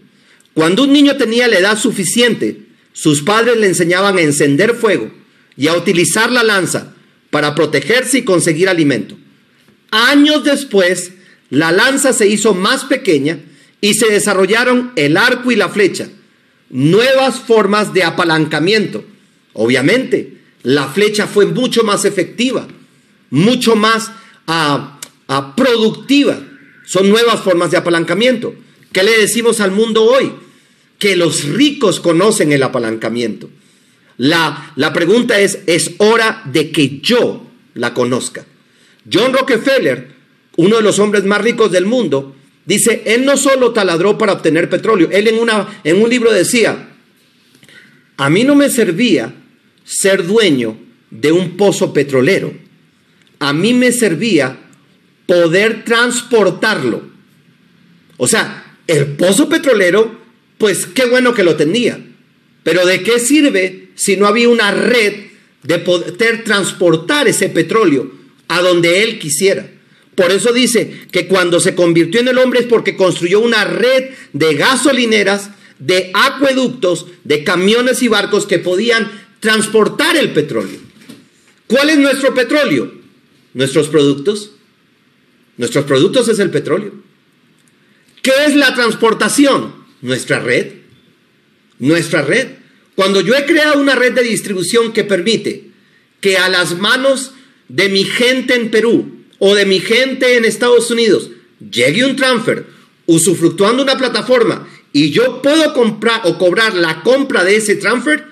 Cuando 0.54 0.84
un 0.84 0.92
niño 0.92 1.16
tenía 1.16 1.48
la 1.48 1.58
edad 1.58 1.78
suficiente, 1.78 2.62
sus 2.92 3.22
padres 3.22 3.58
le 3.58 3.66
enseñaban 3.66 4.16
a 4.16 4.22
encender 4.22 4.74
fuego 4.74 5.10
y 5.56 5.68
a 5.68 5.74
utilizar 5.74 6.32
la 6.32 6.42
lanza 6.42 6.94
para 7.30 7.54
protegerse 7.54 8.18
y 8.18 8.24
conseguir 8.24 8.68
alimento. 8.68 9.16
Años 9.90 10.44
después, 10.44 11.12
la 11.50 11.72
lanza 11.72 12.12
se 12.12 12.28
hizo 12.28 12.54
más 12.54 12.84
pequeña 12.84 13.38
y 13.80 13.94
se 13.94 14.10
desarrollaron 14.10 14.92
el 14.96 15.16
arco 15.16 15.52
y 15.52 15.56
la 15.56 15.68
flecha, 15.68 16.08
nuevas 16.70 17.40
formas 17.40 17.92
de 17.92 18.02
apalancamiento. 18.02 19.04
Obviamente, 19.52 20.38
la 20.62 20.88
flecha 20.88 21.26
fue 21.26 21.46
mucho 21.46 21.84
más 21.84 22.04
efectiva, 22.04 22.66
mucho 23.30 23.76
más 23.76 24.10
ah, 24.46 24.98
ah, 25.28 25.54
productiva. 25.54 26.40
Son 26.86 27.10
nuevas 27.10 27.42
formas 27.42 27.70
de 27.70 27.76
apalancamiento. 27.76 28.54
¿Qué 28.92 29.02
le 29.02 29.18
decimos 29.18 29.60
al 29.60 29.72
mundo 29.72 30.04
hoy? 30.04 30.32
Que 30.98 31.16
los 31.16 31.44
ricos 31.44 32.00
conocen 32.00 32.52
el 32.52 32.62
apalancamiento. 32.62 33.50
La, 34.16 34.72
la 34.76 34.92
pregunta 34.94 35.38
es, 35.40 35.58
es 35.66 35.90
hora 35.98 36.42
de 36.46 36.70
que 36.70 37.00
yo 37.00 37.46
la 37.74 37.92
conozca. 37.92 38.46
John 39.12 39.32
Rockefeller, 39.34 40.08
uno 40.56 40.76
de 40.76 40.82
los 40.82 40.98
hombres 40.98 41.24
más 41.24 41.42
ricos 41.42 41.70
del 41.72 41.86
mundo, 41.86 42.34
dice, 42.64 43.02
él 43.04 43.24
no 43.24 43.36
solo 43.36 43.72
taladró 43.72 44.16
para 44.16 44.32
obtener 44.32 44.70
petróleo, 44.70 45.08
él 45.10 45.28
en, 45.28 45.38
una, 45.38 45.80
en 45.84 46.00
un 46.00 46.08
libro 46.08 46.32
decía, 46.32 46.88
a 48.16 48.30
mí 48.30 48.44
no 48.44 48.54
me 48.54 48.70
servía 48.70 49.34
ser 49.84 50.26
dueño 50.26 50.78
de 51.10 51.32
un 51.32 51.56
pozo 51.56 51.92
petrolero, 51.92 52.54
a 53.38 53.52
mí 53.52 53.74
me 53.74 53.92
servía 53.92 54.58
poder 55.26 55.84
transportarlo. 55.84 57.02
O 58.16 58.26
sea, 58.26 58.78
el 58.86 59.06
pozo 59.16 59.48
petrolero, 59.48 60.20
pues 60.58 60.86
qué 60.86 61.06
bueno 61.06 61.34
que 61.34 61.44
lo 61.44 61.56
tenía, 61.56 62.00
pero 62.62 62.86
¿de 62.86 63.02
qué 63.02 63.18
sirve 63.18 63.90
si 63.94 64.16
no 64.16 64.26
había 64.26 64.48
una 64.48 64.70
red 64.70 65.26
de 65.62 65.78
poder 65.78 66.44
transportar 66.44 67.28
ese 67.28 67.48
petróleo 67.48 68.12
a 68.48 68.60
donde 68.60 69.02
él 69.02 69.18
quisiera? 69.18 69.68
Por 70.14 70.32
eso 70.32 70.52
dice 70.52 71.06
que 71.12 71.28
cuando 71.28 71.60
se 71.60 71.74
convirtió 71.74 72.20
en 72.20 72.28
el 72.28 72.38
hombre 72.38 72.60
es 72.60 72.66
porque 72.66 72.96
construyó 72.96 73.40
una 73.40 73.64
red 73.64 74.10
de 74.32 74.54
gasolineras, 74.54 75.50
de 75.78 76.10
acueductos, 76.14 77.06
de 77.24 77.44
camiones 77.44 78.02
y 78.02 78.08
barcos 78.08 78.46
que 78.46 78.58
podían 78.58 79.10
transportar 79.40 80.16
el 80.16 80.30
petróleo. 80.30 80.80
¿Cuál 81.66 81.90
es 81.90 81.98
nuestro 81.98 82.32
petróleo? 82.32 82.92
Nuestros 83.52 83.88
productos. 83.88 84.52
Nuestros 85.56 85.84
productos 85.84 86.28
es 86.28 86.38
el 86.38 86.50
petróleo. 86.50 86.92
¿Qué 88.22 88.32
es 88.46 88.56
la 88.56 88.74
transportación? 88.74 89.74
Nuestra 90.02 90.40
red. 90.40 90.72
Nuestra 91.78 92.22
red. 92.22 92.48
Cuando 92.94 93.20
yo 93.20 93.34
he 93.34 93.46
creado 93.46 93.80
una 93.80 93.94
red 93.94 94.12
de 94.14 94.22
distribución 94.22 94.92
que 94.92 95.04
permite 95.04 95.70
que 96.20 96.36
a 96.36 96.48
las 96.48 96.78
manos 96.78 97.32
de 97.68 97.88
mi 97.88 98.04
gente 98.04 98.54
en 98.54 98.70
Perú 98.70 99.24
o 99.38 99.54
de 99.54 99.66
mi 99.66 99.80
gente 99.80 100.36
en 100.36 100.44
Estados 100.44 100.90
Unidos 100.90 101.30
llegue 101.70 102.04
un 102.04 102.16
transfer 102.16 102.66
usufructuando 103.06 103.82
una 103.82 103.96
plataforma 103.96 104.66
y 104.92 105.10
yo 105.10 105.42
puedo 105.42 105.74
comprar 105.74 106.22
o 106.24 106.38
cobrar 106.38 106.74
la 106.74 107.02
compra 107.02 107.44
de 107.44 107.56
ese 107.56 107.76
transfer, 107.76 108.24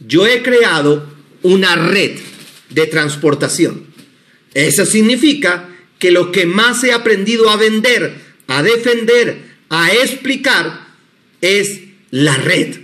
yo 0.00 0.26
he 0.26 0.42
creado 0.42 1.06
una 1.42 1.76
red 1.76 2.18
de 2.70 2.86
transportación. 2.86 3.86
Eso 4.52 4.84
significa 4.84 5.68
que 5.98 6.10
lo 6.10 6.32
que 6.32 6.46
más 6.46 6.82
he 6.84 6.92
aprendido 6.92 7.50
a 7.50 7.56
vender, 7.56 8.14
a 8.46 8.62
defender, 8.62 9.38
a 9.68 9.92
explicar 9.92 10.88
es 11.40 11.80
la 12.10 12.36
red, 12.36 12.76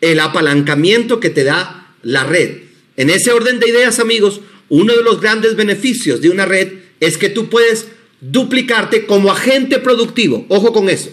el 0.00 0.20
apalancamiento 0.20 1.20
que 1.20 1.30
te 1.30 1.44
da 1.44 1.94
la 2.02 2.24
red. 2.24 2.62
En 2.96 3.10
ese 3.10 3.32
orden 3.32 3.60
de 3.60 3.68
ideas, 3.68 3.98
amigos, 3.98 4.40
uno 4.68 4.94
de 4.94 5.02
los 5.02 5.20
grandes 5.20 5.56
beneficios 5.56 6.20
de 6.20 6.30
una 6.30 6.44
red 6.44 6.72
es 7.00 7.18
que 7.18 7.28
tú 7.28 7.48
puedes 7.48 7.88
duplicarte 8.20 9.06
como 9.06 9.30
agente 9.30 9.78
productivo. 9.78 10.46
Ojo 10.48 10.72
con 10.72 10.88
eso. 10.88 11.10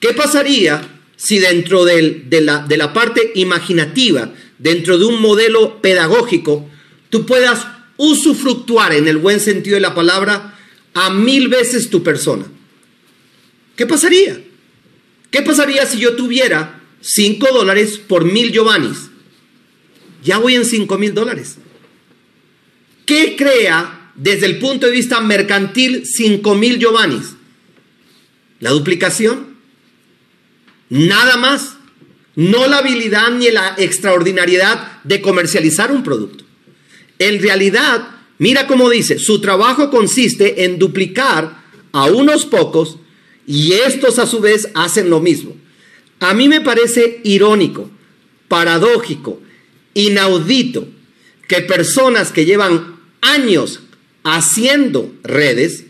¿Qué 0.00 0.12
pasaría 0.12 1.00
si 1.16 1.38
dentro 1.38 1.84
de, 1.84 2.24
la, 2.40 2.64
de 2.68 2.76
la 2.76 2.92
parte 2.92 3.32
imaginativa, 3.34 4.32
dentro 4.58 4.98
de 4.98 5.04
un 5.04 5.20
modelo 5.20 5.82
pedagógico, 5.82 6.68
tú 7.10 7.26
puedas 7.26 7.66
usufructuar 7.98 8.94
en 8.94 9.06
el 9.06 9.18
buen 9.18 9.40
sentido 9.40 9.74
de 9.74 9.82
la 9.82 9.94
palabra 9.94 10.58
a 10.94 11.10
mil 11.10 11.48
veces 11.48 11.90
tu 11.90 12.02
persona? 12.02 12.46
¿Qué 13.76 13.86
pasaría? 13.86 14.40
¿Qué 15.30 15.42
pasaría 15.42 15.84
si 15.84 15.98
yo 15.98 16.16
tuviera 16.16 16.80
cinco 17.02 17.48
dólares 17.52 17.98
por 17.98 18.24
mil 18.24 18.50
Giovannis? 18.50 19.10
Ya 20.24 20.38
voy 20.38 20.54
en 20.54 20.64
cinco 20.64 20.96
mil 20.96 21.12
dólares. 21.12 21.58
¿Qué 23.04 23.36
crea 23.36 23.98
desde 24.18 24.46
el 24.46 24.58
punto 24.58 24.86
de 24.86 24.92
vista 24.92 25.20
mercantil 25.20 26.04
5 26.04 26.54
mil 26.56 26.78
Giovannis. 26.78 27.36
La 28.60 28.70
duplicación. 28.70 29.56
Nada 30.90 31.36
más. 31.36 31.76
No 32.34 32.68
la 32.68 32.78
habilidad 32.78 33.30
ni 33.32 33.50
la 33.50 33.74
extraordinariedad 33.78 35.02
de 35.02 35.20
comercializar 35.20 35.90
un 35.90 36.04
producto. 36.04 36.44
En 37.18 37.40
realidad, 37.42 38.08
mira 38.38 38.66
cómo 38.66 38.90
dice, 38.90 39.18
su 39.18 39.40
trabajo 39.40 39.90
consiste 39.90 40.64
en 40.64 40.78
duplicar 40.78 41.62
a 41.92 42.06
unos 42.06 42.46
pocos 42.46 42.98
y 43.46 43.72
estos 43.72 44.18
a 44.18 44.26
su 44.26 44.40
vez 44.40 44.68
hacen 44.74 45.10
lo 45.10 45.20
mismo. 45.20 45.56
A 46.20 46.34
mí 46.34 46.48
me 46.48 46.60
parece 46.60 47.20
irónico, 47.24 47.90
paradójico, 48.48 49.40
inaudito 49.94 50.86
que 51.46 51.62
personas 51.62 52.30
que 52.30 52.44
llevan 52.44 52.98
años 53.20 53.80
haciendo 54.22 55.12
redes 55.22 55.84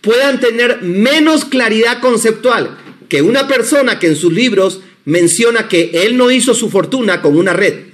puedan 0.00 0.40
tener 0.40 0.82
menos 0.82 1.44
claridad 1.44 2.00
conceptual 2.00 2.76
que 3.08 3.22
una 3.22 3.46
persona 3.48 3.98
que 3.98 4.08
en 4.08 4.16
sus 4.16 4.32
libros 4.32 4.80
menciona 5.04 5.68
que 5.68 5.90
él 6.04 6.16
no 6.16 6.30
hizo 6.30 6.54
su 6.54 6.68
fortuna 6.68 7.22
con 7.22 7.36
una 7.36 7.52
red, 7.52 7.84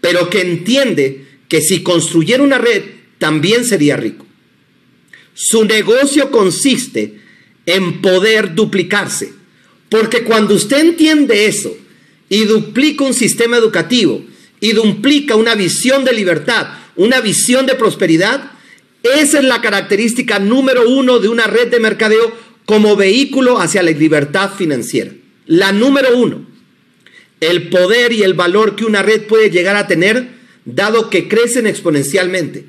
pero 0.00 0.28
que 0.28 0.40
entiende 0.40 1.26
que 1.50 1.60
si 1.60 1.82
construyera 1.82 2.42
una 2.42 2.56
red 2.56 2.84
también 3.18 3.66
sería 3.66 3.96
rico. 3.96 4.24
Su 5.34 5.64
negocio 5.64 6.30
consiste 6.30 7.20
en 7.66 8.00
poder 8.00 8.54
duplicarse, 8.54 9.32
porque 9.90 10.22
cuando 10.22 10.54
usted 10.54 10.78
entiende 10.78 11.46
eso 11.46 11.76
y 12.28 12.44
duplica 12.44 13.04
un 13.04 13.14
sistema 13.14 13.56
educativo 13.56 14.24
y 14.60 14.72
duplica 14.72 15.34
una 15.34 15.56
visión 15.56 16.04
de 16.04 16.12
libertad, 16.12 16.68
una 16.94 17.20
visión 17.20 17.66
de 17.66 17.74
prosperidad, 17.74 18.52
esa 19.02 19.38
es 19.38 19.44
la 19.44 19.60
característica 19.60 20.38
número 20.38 20.88
uno 20.88 21.18
de 21.18 21.28
una 21.28 21.48
red 21.48 21.68
de 21.68 21.80
mercadeo 21.80 22.32
como 22.64 22.94
vehículo 22.94 23.60
hacia 23.60 23.82
la 23.82 23.90
libertad 23.90 24.52
financiera. 24.54 25.10
La 25.46 25.72
número 25.72 26.16
uno, 26.16 26.46
el 27.40 27.70
poder 27.70 28.12
y 28.12 28.22
el 28.22 28.34
valor 28.34 28.76
que 28.76 28.84
una 28.84 29.02
red 29.02 29.22
puede 29.22 29.50
llegar 29.50 29.74
a 29.74 29.88
tener 29.88 30.39
dado 30.74 31.10
que 31.10 31.28
crecen 31.28 31.66
exponencialmente. 31.66 32.64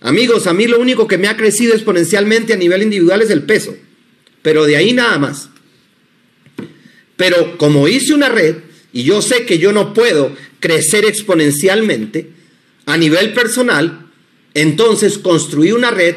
Amigos, 0.00 0.46
a 0.46 0.54
mí 0.54 0.66
lo 0.66 0.80
único 0.80 1.06
que 1.06 1.18
me 1.18 1.28
ha 1.28 1.36
crecido 1.36 1.74
exponencialmente 1.74 2.52
a 2.52 2.56
nivel 2.56 2.82
individual 2.82 3.22
es 3.22 3.30
el 3.30 3.42
peso, 3.42 3.76
pero 4.42 4.64
de 4.64 4.76
ahí 4.76 4.92
nada 4.92 5.18
más. 5.18 5.50
Pero 7.16 7.58
como 7.58 7.86
hice 7.86 8.14
una 8.14 8.30
red 8.30 8.56
y 8.92 9.02
yo 9.02 9.20
sé 9.20 9.44
que 9.44 9.58
yo 9.58 9.72
no 9.72 9.92
puedo 9.92 10.34
crecer 10.58 11.04
exponencialmente 11.04 12.30
a 12.86 12.96
nivel 12.96 13.34
personal, 13.34 14.06
entonces 14.54 15.18
construí 15.18 15.72
una 15.72 15.90
red 15.90 16.16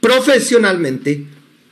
profesionalmente, 0.00 1.24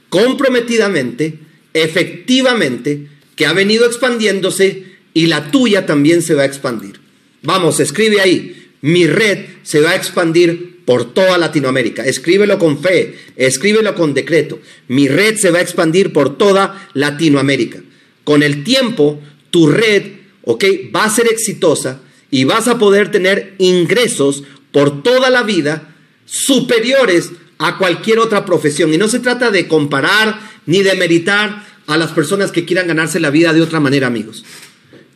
comprometidamente, 0.08 1.38
efectivamente, 1.74 3.08
que 3.36 3.46
ha 3.46 3.52
venido 3.52 3.86
expandiéndose 3.86 4.84
y 5.12 5.26
la 5.26 5.50
tuya 5.50 5.86
también 5.86 6.22
se 6.22 6.34
va 6.34 6.42
a 6.42 6.46
expandir. 6.46 6.98
Vamos, 7.42 7.78
escribe 7.78 8.20
ahí, 8.20 8.55
mi 8.80 9.06
red 9.06 9.46
se 9.62 9.80
va 9.80 9.90
a 9.90 9.96
expandir 9.96 10.82
por 10.84 11.12
toda 11.12 11.38
Latinoamérica. 11.38 12.04
Escríbelo 12.04 12.58
con 12.58 12.80
fe, 12.80 13.16
escríbelo 13.36 13.94
con 13.94 14.14
decreto. 14.14 14.60
Mi 14.88 15.08
red 15.08 15.36
se 15.36 15.50
va 15.50 15.58
a 15.58 15.62
expandir 15.62 16.12
por 16.12 16.38
toda 16.38 16.88
Latinoamérica. 16.94 17.80
Con 18.24 18.42
el 18.42 18.64
tiempo, 18.64 19.20
tu 19.50 19.68
red, 19.68 20.12
¿ok? 20.42 20.64
Va 20.94 21.04
a 21.04 21.10
ser 21.10 21.26
exitosa 21.26 22.00
y 22.30 22.44
vas 22.44 22.68
a 22.68 22.78
poder 22.78 23.10
tener 23.10 23.54
ingresos 23.58 24.44
por 24.72 25.02
toda 25.02 25.30
la 25.30 25.42
vida 25.42 25.94
superiores 26.24 27.30
a 27.58 27.78
cualquier 27.78 28.18
otra 28.18 28.44
profesión. 28.44 28.92
Y 28.92 28.98
no 28.98 29.08
se 29.08 29.20
trata 29.20 29.50
de 29.50 29.66
comparar 29.66 30.38
ni 30.66 30.82
de 30.82 30.94
meritar 30.94 31.64
a 31.86 31.96
las 31.96 32.12
personas 32.12 32.52
que 32.52 32.64
quieran 32.64 32.88
ganarse 32.88 33.20
la 33.20 33.30
vida 33.30 33.52
de 33.52 33.62
otra 33.62 33.80
manera, 33.80 34.06
amigos. 34.08 34.44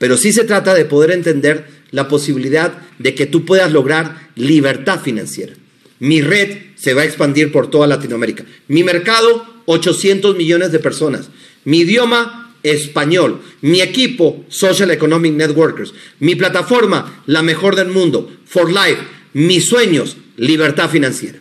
Pero 0.01 0.17
sí 0.17 0.33
se 0.33 0.45
trata 0.45 0.73
de 0.73 0.87
poder 0.87 1.11
entender 1.11 1.67
la 1.91 2.09
posibilidad 2.09 2.73
de 2.99 3.15
que 3.15 3.27
tú 3.27 3.45
puedas 3.45 3.71
lograr 3.71 4.31
libertad 4.35 5.03
financiera. 5.03 5.53
Mi 5.99 6.23
red 6.23 6.57
se 6.75 6.95
va 6.95 7.03
a 7.03 7.05
expandir 7.05 7.53
por 7.53 7.69
toda 7.69 7.87
Latinoamérica. 7.87 8.47
Mi 8.67 8.83
mercado, 8.83 9.45
800 9.67 10.37
millones 10.37 10.73
de 10.73 10.79
personas. 10.79 11.29
Mi 11.65 11.81
idioma, 11.81 12.55
español. 12.63 13.43
Mi 13.61 13.83
equipo, 13.83 14.43
Social 14.49 14.91
Economic 14.91 15.35
Networkers. 15.35 15.93
Mi 16.19 16.35
plataforma, 16.35 17.23
la 17.27 17.43
mejor 17.43 17.77
del 17.77 17.89
mundo, 17.89 18.35
For 18.47 18.73
Life. 18.73 19.03
Mis 19.35 19.67
sueños, 19.67 20.17
libertad 20.39 20.89
financiera. 20.89 21.41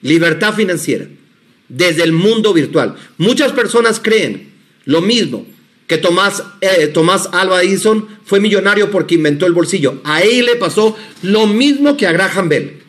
Libertad 0.00 0.54
financiera. 0.54 1.08
Desde 1.68 2.04
el 2.04 2.12
mundo 2.12 2.54
virtual. 2.54 2.96
Muchas 3.18 3.52
personas 3.52 4.00
creen 4.00 4.54
lo 4.86 5.02
mismo 5.02 5.46
que 5.86 5.98
Tomás, 5.98 6.42
eh, 6.60 6.88
Tomás 6.88 7.28
Alba 7.32 7.62
Edison 7.62 8.08
fue 8.24 8.40
millonario 8.40 8.90
porque 8.90 9.14
inventó 9.14 9.46
el 9.46 9.52
bolsillo. 9.52 10.00
A 10.04 10.22
él 10.22 10.46
le 10.46 10.56
pasó 10.56 10.96
lo 11.22 11.46
mismo 11.46 11.96
que 11.96 12.06
a 12.06 12.12
Graham 12.12 12.48
Bell. 12.48 12.82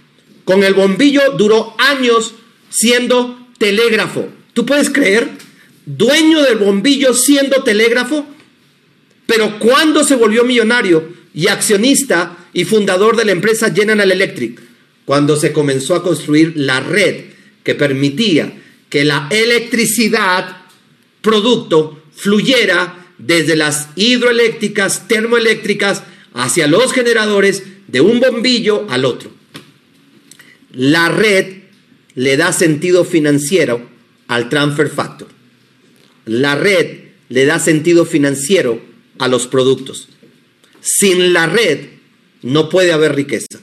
Con 0.45 0.63
el 0.63 0.73
bombillo 0.73 1.21
duró 1.37 1.75
años 1.77 2.33
siendo 2.69 3.47
telégrafo. 3.57 4.29
¿Tú 4.53 4.65
puedes 4.65 4.89
creer? 4.89 5.29
Dueño 5.85 6.41
del 6.41 6.57
bombillo 6.57 7.13
siendo 7.13 7.63
telégrafo. 7.63 8.25
Pero 9.25 9.59
cuando 9.59 10.03
se 10.03 10.15
volvió 10.15 10.43
millonario 10.43 11.07
y 11.33 11.47
accionista 11.47 12.37
y 12.53 12.65
fundador 12.65 13.15
de 13.15 13.25
la 13.25 13.33
empresa 13.33 13.73
General 13.73 14.11
Electric, 14.11 14.59
cuando 15.05 15.35
se 15.35 15.53
comenzó 15.53 15.95
a 15.95 16.03
construir 16.03 16.53
la 16.55 16.79
red 16.79 17.25
que 17.63 17.75
permitía 17.75 18.53
que 18.89 19.05
la 19.05 19.27
electricidad, 19.29 20.61
producto, 21.21 22.01
fluyera 22.17 23.05
desde 23.17 23.55
las 23.55 23.89
hidroeléctricas, 23.95 25.07
termoeléctricas, 25.07 26.03
hacia 26.33 26.67
los 26.67 26.91
generadores 26.91 27.63
de 27.87 28.01
un 28.01 28.19
bombillo 28.19 28.85
al 28.89 29.05
otro. 29.05 29.31
La 30.73 31.09
red 31.09 31.63
le 32.15 32.35
da 32.35 32.51
sentido 32.51 33.05
financiero 33.05 33.87
al 34.27 34.49
transfer 34.49 34.89
factor. 34.89 35.29
La 36.25 36.55
red 36.55 37.05
le 37.29 37.45
da 37.45 37.59
sentido 37.59 38.05
financiero 38.05 38.81
a 39.19 39.27
los 39.27 39.47
productos. 39.47 40.09
Sin 40.81 41.33
la 41.33 41.45
red 41.45 41.87
no 42.41 42.69
puede 42.69 42.91
haber 42.91 43.15
riqueza. 43.15 43.59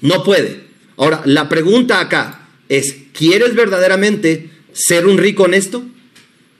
No 0.00 0.24
puede. 0.24 0.64
Ahora, 0.96 1.22
la 1.24 1.48
pregunta 1.48 2.00
acá 2.00 2.48
es, 2.68 2.96
¿quieres 3.12 3.54
verdaderamente 3.54 4.50
ser 4.72 5.06
un 5.06 5.18
rico 5.18 5.44
honesto? 5.44 5.84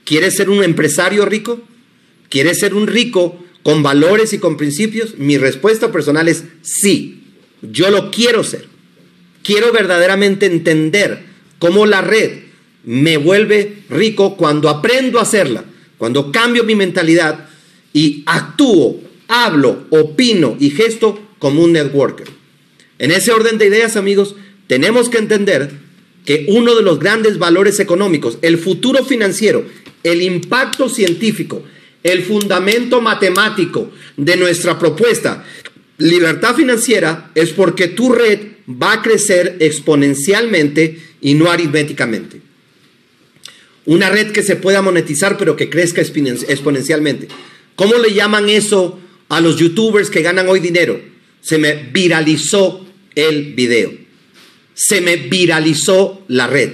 ¿Quieres 0.04 0.36
ser 0.36 0.50
un 0.50 0.62
empresario 0.62 1.24
rico? 1.24 1.60
¿Quieres 2.28 2.58
ser 2.58 2.74
un 2.74 2.86
rico 2.86 3.42
con 3.62 3.82
valores 3.82 4.32
y 4.32 4.38
con 4.38 4.56
principios? 4.56 5.18
Mi 5.18 5.38
respuesta 5.38 5.90
personal 5.90 6.28
es 6.28 6.44
sí. 6.62 7.22
Yo 7.62 7.90
lo 7.90 8.10
quiero 8.10 8.44
ser. 8.44 8.66
Quiero 9.42 9.72
verdaderamente 9.72 10.46
entender 10.46 11.22
cómo 11.58 11.86
la 11.86 12.00
red 12.00 12.44
me 12.84 13.16
vuelve 13.16 13.78
rico 13.88 14.36
cuando 14.36 14.68
aprendo 14.68 15.18
a 15.18 15.22
hacerla, 15.22 15.64
cuando 15.96 16.30
cambio 16.30 16.64
mi 16.64 16.74
mentalidad 16.74 17.48
y 17.92 18.22
actúo, 18.26 19.00
hablo, 19.28 19.86
opino 19.90 20.56
y 20.60 20.70
gesto 20.70 21.18
como 21.38 21.62
un 21.62 21.72
networker. 21.72 22.26
En 22.98 23.10
ese 23.10 23.32
orden 23.32 23.58
de 23.58 23.66
ideas, 23.66 23.96
amigos, 23.96 24.34
tenemos 24.66 25.08
que 25.08 25.18
entender 25.18 25.70
que 26.24 26.46
uno 26.48 26.74
de 26.74 26.82
los 26.82 26.98
grandes 26.98 27.38
valores 27.38 27.80
económicos, 27.80 28.38
el 28.42 28.58
futuro 28.58 29.04
financiero, 29.04 29.64
el 30.04 30.22
impacto 30.22 30.88
científico, 30.88 31.64
el 32.02 32.22
fundamento 32.22 33.00
matemático 33.00 33.90
de 34.16 34.36
nuestra 34.36 34.78
propuesta, 34.78 35.44
libertad 35.98 36.54
financiera, 36.54 37.30
es 37.34 37.50
porque 37.50 37.88
tu 37.88 38.12
red 38.12 38.40
va 38.68 38.92
a 38.92 39.02
crecer 39.02 39.56
exponencialmente 39.60 41.00
y 41.20 41.34
no 41.34 41.50
aritméticamente. 41.50 42.40
Una 43.86 44.10
red 44.10 44.32
que 44.32 44.42
se 44.42 44.56
pueda 44.56 44.82
monetizar 44.82 45.36
pero 45.36 45.56
que 45.56 45.68
crezca 45.68 46.00
exponencialmente. 46.00 47.28
¿Cómo 47.74 47.94
le 47.94 48.14
llaman 48.14 48.48
eso 48.48 49.00
a 49.28 49.40
los 49.40 49.56
youtubers 49.56 50.10
que 50.10 50.22
ganan 50.22 50.48
hoy 50.48 50.60
dinero? 50.60 51.00
Se 51.40 51.58
me 51.58 51.74
viralizó 51.74 52.86
el 53.14 53.54
video. 53.54 53.92
Se 54.74 55.00
me 55.00 55.16
viralizó 55.16 56.24
la 56.28 56.46
red. 56.46 56.72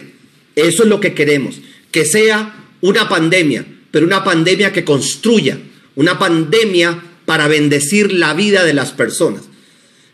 Eso 0.55 0.83
es 0.85 0.89
lo 0.89 1.01
que 1.01 1.15
queremos. 1.15 1.61
Que 1.91 2.05
sea 2.05 2.60
una 2.81 3.09
pandemia, 3.09 3.67
pero 3.91 4.07
una 4.07 4.25
pandemia 4.25 4.73
que 4.73 4.85
construya, 4.85 5.59
una 5.95 6.19
pandemia 6.19 7.03
para 7.25 7.49
bendecir 7.49 8.13
la 8.13 8.35
vida 8.35 8.65
de 8.65 8.75
las 8.75 8.93
personas, 8.93 9.43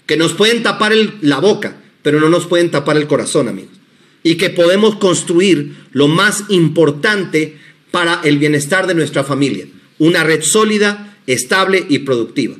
que 0.07 0.17
nos 0.17 0.35
pueden 0.35 0.63
tapar 0.63 0.93
la 1.21 1.39
boca, 1.39 1.81
pero 2.03 2.21
no 2.21 2.29
nos 2.29 2.47
pueden 2.47 2.71
tapar 2.71 2.97
el 2.97 3.07
corazón, 3.07 3.49
amigos, 3.49 3.75
y 4.23 4.37
que 4.37 4.51
podemos 4.51 4.97
construir 4.97 5.77
lo 5.93 6.09
más 6.09 6.45
importante 6.49 7.59
para 7.91 8.21
el 8.25 8.39
bienestar 8.39 8.87
de 8.87 8.95
nuestra 8.95 9.25
familia, 9.25 9.67
una 9.99 10.25
red 10.25 10.43
sólida, 10.43 11.17
estable 11.27 11.85
y 11.89 12.01
productiva. 12.01 12.57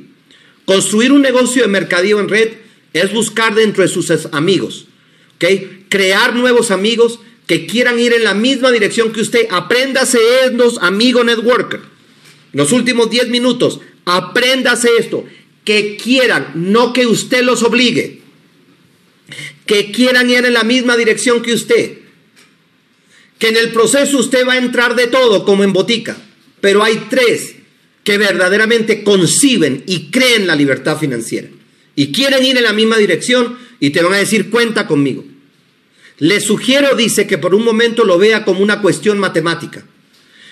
Construir 0.65 1.11
un 1.11 1.21
negocio 1.21 1.61
de 1.61 1.67
mercadeo 1.69 2.19
en 2.19 2.29
red 2.29 2.49
es 2.93 3.13
buscar 3.13 3.55
dentro 3.55 3.83
de 3.83 3.89
sus 3.89 4.11
amigos, 4.31 4.87
¿okay? 5.35 5.85
crear 5.89 6.35
nuevos 6.35 6.71
amigos 6.71 7.19
que 7.47 7.65
quieran 7.65 7.97
ir 7.97 8.13
en 8.13 8.25
la 8.25 8.33
misma 8.33 8.71
dirección 8.71 9.13
que 9.13 9.21
usted, 9.21 9.47
apréndase 9.49 10.19
esto, 10.45 10.73
amigo 10.81 11.23
networker. 11.23 11.79
Los 12.51 12.73
últimos 12.73 13.09
10 13.09 13.29
minutos, 13.29 13.79
apréndase 14.05 14.89
esto. 14.99 15.25
Que 15.63 15.97
quieran, 15.97 16.51
no 16.55 16.93
que 16.93 17.07
usted 17.07 17.43
los 17.43 17.63
obligue. 17.63 18.21
Que 19.65 19.91
quieran 19.91 20.29
ir 20.29 20.45
en 20.45 20.53
la 20.53 20.63
misma 20.63 20.97
dirección 20.97 21.41
que 21.41 21.53
usted. 21.53 21.99
Que 23.39 23.49
en 23.49 23.57
el 23.57 23.71
proceso 23.71 24.17
usted 24.17 24.45
va 24.45 24.53
a 24.53 24.57
entrar 24.57 24.95
de 24.95 25.07
todo 25.07 25.45
como 25.45 25.63
en 25.63 25.73
botica. 25.73 26.17
Pero 26.59 26.83
hay 26.83 27.07
tres 27.09 27.55
que 28.03 28.17
verdaderamente 28.17 29.03
conciben 29.03 29.83
y 29.85 30.09
creen 30.11 30.47
la 30.47 30.55
libertad 30.55 30.97
financiera. 30.97 31.49
Y 31.95 32.11
quieren 32.11 32.43
ir 32.43 32.57
en 32.57 32.63
la 32.63 32.73
misma 32.73 32.97
dirección 32.97 33.57
y 33.79 33.91
te 33.91 34.01
van 34.01 34.13
a 34.13 34.17
decir, 34.17 34.49
cuenta 34.49 34.87
conmigo. 34.87 35.25
Le 36.19 36.39
sugiero, 36.41 36.95
dice, 36.95 37.27
que 37.27 37.37
por 37.37 37.53
un 37.53 37.63
momento 37.63 38.03
lo 38.03 38.17
vea 38.17 38.43
como 38.43 38.61
una 38.61 38.81
cuestión 38.81 39.19
matemática. 39.19 39.85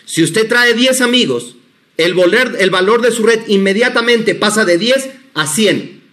Si 0.06 0.24
usted 0.24 0.48
trae 0.48 0.74
10 0.74 1.02
amigos, 1.02 1.56
el, 1.98 2.14
valor 2.14 3.02
de 3.02 3.12
su 3.12 3.24
red 3.24 3.42
inmediatamente 3.48 4.36
pasa 4.36 4.66
de 4.66 4.78
10 4.78 5.10
a 5.34 5.48
100. 5.48 6.04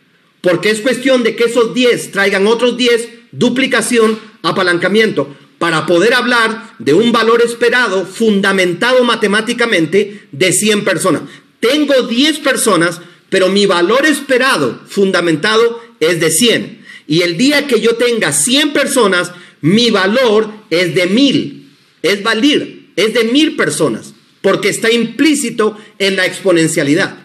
Porque 0.41 0.71
es 0.71 0.81
cuestión 0.81 1.23
de 1.23 1.37
que 1.37 1.45
esos 1.45 1.75
10 1.75 2.13
traigan 2.13 2.47
otros 2.47 2.77
10, 2.77 3.09
duplicación, 3.33 4.19
apalancamiento, 4.43 5.37
para 5.59 5.87
poder 5.87 6.15
hablar 6.15 6.75
de 6.79 6.95
un 6.95 7.13
valor 7.13 7.43
esperado 7.43 8.07
fundamentado 8.07 9.05
matemáticamente 9.05 10.27
de 10.33 10.53
100 10.53 10.85
personas. 10.85 11.23
Tengo 11.61 12.03
10 12.03 12.41
personas, 12.41 13.01
pero 13.29 13.49
mi 13.49 13.67
valor 13.67 14.05
esperado 14.07 14.81
fundamentado 14.89 15.81
es 16.01 16.19
de 16.21 16.31
100. 16.31 16.82
Y 17.07 17.23
el 17.23 17.37
día 17.37 17.67
que 17.67 17.81
yo 17.81 17.97
tenga 17.97 18.33
100 18.33 18.73
personas, 18.73 19.33
mi 19.61 19.91
valor 19.91 20.51
es 20.71 20.95
de 20.95 21.07
mil, 21.07 21.71
es 22.03 22.23
valir, 22.23 22.91
es 22.97 23.15
de 23.15 23.25
mil 23.25 23.57
personas, 23.57 24.15
porque 24.41 24.69
está 24.69 24.91
implícito 24.91 25.77
en 25.99 26.17
la 26.17 26.27
exponencialidad. 26.27 27.19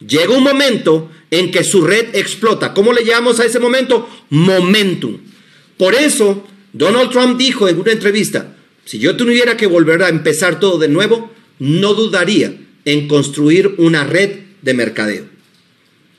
Llega 0.00 0.36
un 0.36 0.44
momento 0.44 1.10
en 1.30 1.50
que 1.50 1.64
su 1.64 1.82
red 1.82 2.14
explota. 2.14 2.74
¿Cómo 2.74 2.92
le 2.92 3.04
llamamos 3.04 3.40
a 3.40 3.44
ese 3.44 3.60
momento? 3.60 4.08
Momentum. 4.30 5.18
Por 5.76 5.94
eso, 5.94 6.46
Donald 6.72 7.10
Trump 7.10 7.38
dijo 7.38 7.68
en 7.68 7.80
una 7.80 7.92
entrevista, 7.92 8.56
si 8.84 8.98
yo 8.98 9.16
tuviera 9.16 9.56
que 9.56 9.66
volver 9.66 10.02
a 10.02 10.08
empezar 10.08 10.60
todo 10.60 10.78
de 10.78 10.88
nuevo, 10.88 11.32
no 11.58 11.94
dudaría 11.94 12.54
en 12.84 13.08
construir 13.08 13.74
una 13.78 14.04
red 14.04 14.40
de 14.62 14.74
mercadeo. 14.74 15.26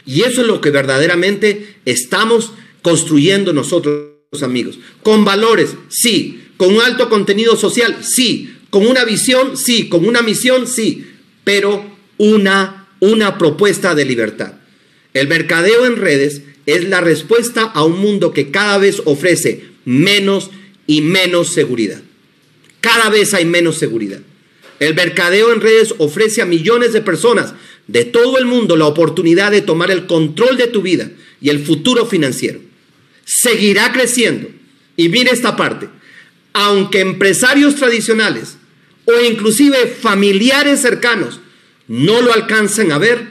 Y 0.06 0.22
eso 0.22 0.42
es 0.42 0.48
lo 0.48 0.62
que 0.62 0.72
verdaderamente 0.72 1.76
estamos 1.86 2.54
construyendo 2.86 3.52
nosotros 3.52 4.12
amigos. 4.44 4.78
Con 5.02 5.26
valores, 5.26 5.72
sí. 5.90 6.44
Con 6.56 6.76
un 6.76 6.82
alto 6.82 7.10
contenido 7.10 7.56
social, 7.58 7.98
sí. 8.04 8.54
Con 8.70 8.86
una 8.86 9.04
visión, 9.06 9.58
sí. 9.58 9.90
Con 9.90 10.06
una 10.06 10.22
misión, 10.22 10.68
sí. 10.68 11.04
Pero 11.44 11.84
una, 12.20 12.88
una 13.00 13.40
propuesta 13.40 13.96
de 13.96 14.06
libertad. 14.06 14.54
El 15.16 15.28
mercadeo 15.28 15.88
en 15.88 15.96
redes 15.96 16.44
es 16.68 16.88
la 16.88 17.02
respuesta 17.02 17.64
a 17.64 17.84
un 17.84 18.00
mundo 18.00 18.34
que 18.34 18.52
cada 18.52 18.78
vez 18.78 19.02
ofrece 19.06 19.64
menos 19.84 20.52
y 20.86 21.02
menos 21.02 21.50
seguridad. 21.50 22.04
Cada 22.82 23.10
vez 23.10 23.34
hay 23.34 23.46
menos 23.46 23.80
seguridad. 23.80 24.20
El 24.80 24.94
mercadeo 24.94 25.52
en 25.52 25.62
redes 25.62 25.96
ofrece 25.98 26.44
a 26.44 26.46
millones 26.46 26.94
de 26.94 27.02
personas 27.02 27.56
de 27.88 28.06
todo 28.06 28.38
el 28.38 28.46
mundo 28.46 28.78
la 28.78 28.86
oportunidad 28.86 29.50
de 29.50 29.64
tomar 29.64 29.90
el 29.90 30.06
control 30.06 30.58
de 30.58 30.68
tu 30.68 30.84
vida 30.84 31.10
y 31.42 31.50
el 31.50 31.66
futuro 31.66 32.06
financiero. 32.06 32.60
Seguirá 33.26 33.92
creciendo. 33.92 34.50
Y 34.96 35.10
mire 35.10 35.32
esta 35.32 35.58
parte, 35.58 35.90
aunque 36.54 37.02
empresarios 37.02 37.76
tradicionales 37.76 38.58
o 39.04 39.20
inclusive 39.22 39.88
familiares 39.88 40.82
cercanos 40.82 41.42
no 41.88 42.22
lo 42.22 42.34
alcancen 42.34 42.92
a 42.92 42.98
ver, 42.98 43.28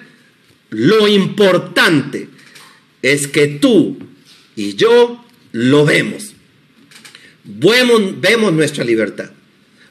lo 0.70 1.09
importante 1.09 2.28
es 3.02 3.26
que 3.26 3.46
tú 3.46 3.98
y 4.57 4.74
yo 4.74 5.24
lo 5.52 5.85
vemos. 5.85 6.33
Vemos, 7.44 8.20
vemos 8.20 8.52
nuestra 8.52 8.85
libertad. 8.85 9.30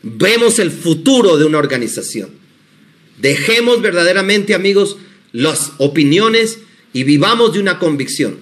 Vemos 0.01 0.59
el 0.59 0.71
futuro 0.71 1.37
de 1.37 1.45
una 1.45 1.59
organización. 1.59 2.31
Dejemos 3.19 3.81
verdaderamente, 3.81 4.53
amigos, 4.53 4.97
las 5.31 5.73
opiniones 5.77 6.59
y 6.91 7.03
vivamos 7.03 7.53
de 7.53 7.59
una 7.59 7.79
convicción. 7.79 8.39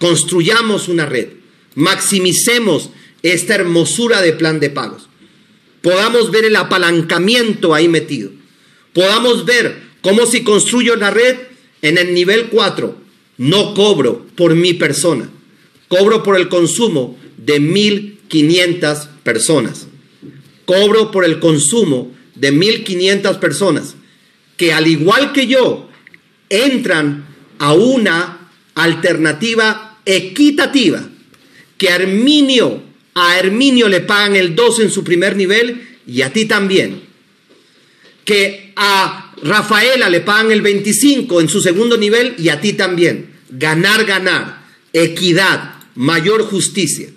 Construyamos 0.00 0.88
una 0.88 1.06
red. 1.06 1.28
Maximicemos 1.76 2.90
esta 3.22 3.54
hermosura 3.54 4.22
de 4.22 4.32
plan 4.32 4.58
de 4.58 4.70
pagos. 4.70 5.08
Podamos 5.82 6.30
ver 6.30 6.44
el 6.44 6.56
apalancamiento 6.56 7.74
ahí 7.74 7.86
metido. 7.86 8.30
Podamos 8.92 9.44
ver 9.44 9.82
cómo 10.00 10.26
si 10.26 10.42
construyo 10.42 10.96
la 10.96 11.10
red 11.10 11.36
en 11.82 11.98
el 11.98 12.14
nivel 12.14 12.48
4, 12.48 12.96
no 13.38 13.74
cobro 13.74 14.26
por 14.36 14.54
mi 14.54 14.74
persona, 14.74 15.30
cobro 15.88 16.22
por 16.22 16.36
el 16.36 16.48
consumo 16.48 17.18
de 17.36 17.60
1.500 17.60 19.08
personas. 19.22 19.86
Cobro 20.64 21.10
por 21.10 21.24
el 21.24 21.40
consumo 21.40 22.12
de 22.34 22.52
1.500 22.52 23.38
personas 23.38 23.96
que 24.56 24.72
al 24.72 24.86
igual 24.86 25.32
que 25.32 25.46
yo 25.46 25.88
entran 26.48 27.26
a 27.58 27.72
una 27.72 28.50
alternativa 28.74 29.89
equitativa 30.04 31.08
que 31.78 31.88
Arminio, 31.90 32.82
a 33.14 33.38
Herminio 33.38 33.88
le 33.88 34.00
pagan 34.00 34.36
el 34.36 34.54
2 34.54 34.80
en 34.80 34.90
su 34.90 35.02
primer 35.02 35.36
nivel 35.36 35.88
y 36.06 36.22
a 36.22 36.32
ti 36.32 36.44
también. 36.44 37.00
Que 38.24 38.72
a 38.76 39.32
Rafaela 39.42 40.10
le 40.10 40.20
pagan 40.20 40.52
el 40.52 40.60
25 40.60 41.40
en 41.40 41.48
su 41.48 41.60
segundo 41.60 41.96
nivel 41.96 42.34
y 42.36 42.50
a 42.50 42.60
ti 42.60 42.74
también. 42.74 43.30
Ganar, 43.50 44.04
ganar, 44.04 44.62
equidad, 44.92 45.74
mayor 45.94 46.42
justicia. 46.42 47.08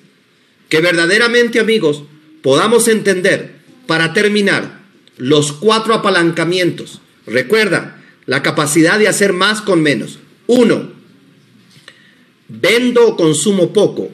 Que 0.69 0.79
verdaderamente, 0.79 1.59
amigos, 1.59 2.03
podamos 2.41 2.87
entender, 2.87 3.55
para 3.85 4.13
terminar, 4.13 4.81
los 5.17 5.51
cuatro 5.51 5.93
apalancamientos. 5.93 7.01
Recuerda, 7.27 8.01
la 8.25 8.41
capacidad 8.41 8.97
de 8.97 9.07
hacer 9.07 9.33
más 9.33 9.61
con 9.61 9.81
menos. 9.81 10.19
Uno, 10.47 10.93
vendo 12.47 13.08
o 13.08 13.15
consumo 13.15 13.73
poco 13.73 14.12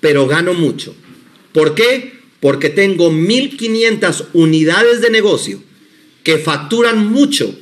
pero 0.00 0.26
gano 0.26 0.54
mucho. 0.54 0.94
¿Por 1.52 1.74
qué? 1.74 2.12
Porque 2.40 2.70
tengo 2.70 3.10
1.500 3.10 4.26
unidades 4.32 5.00
de 5.00 5.10
negocio 5.10 5.62
que 6.22 6.38
facturan 6.38 7.06
mucho, 7.06 7.58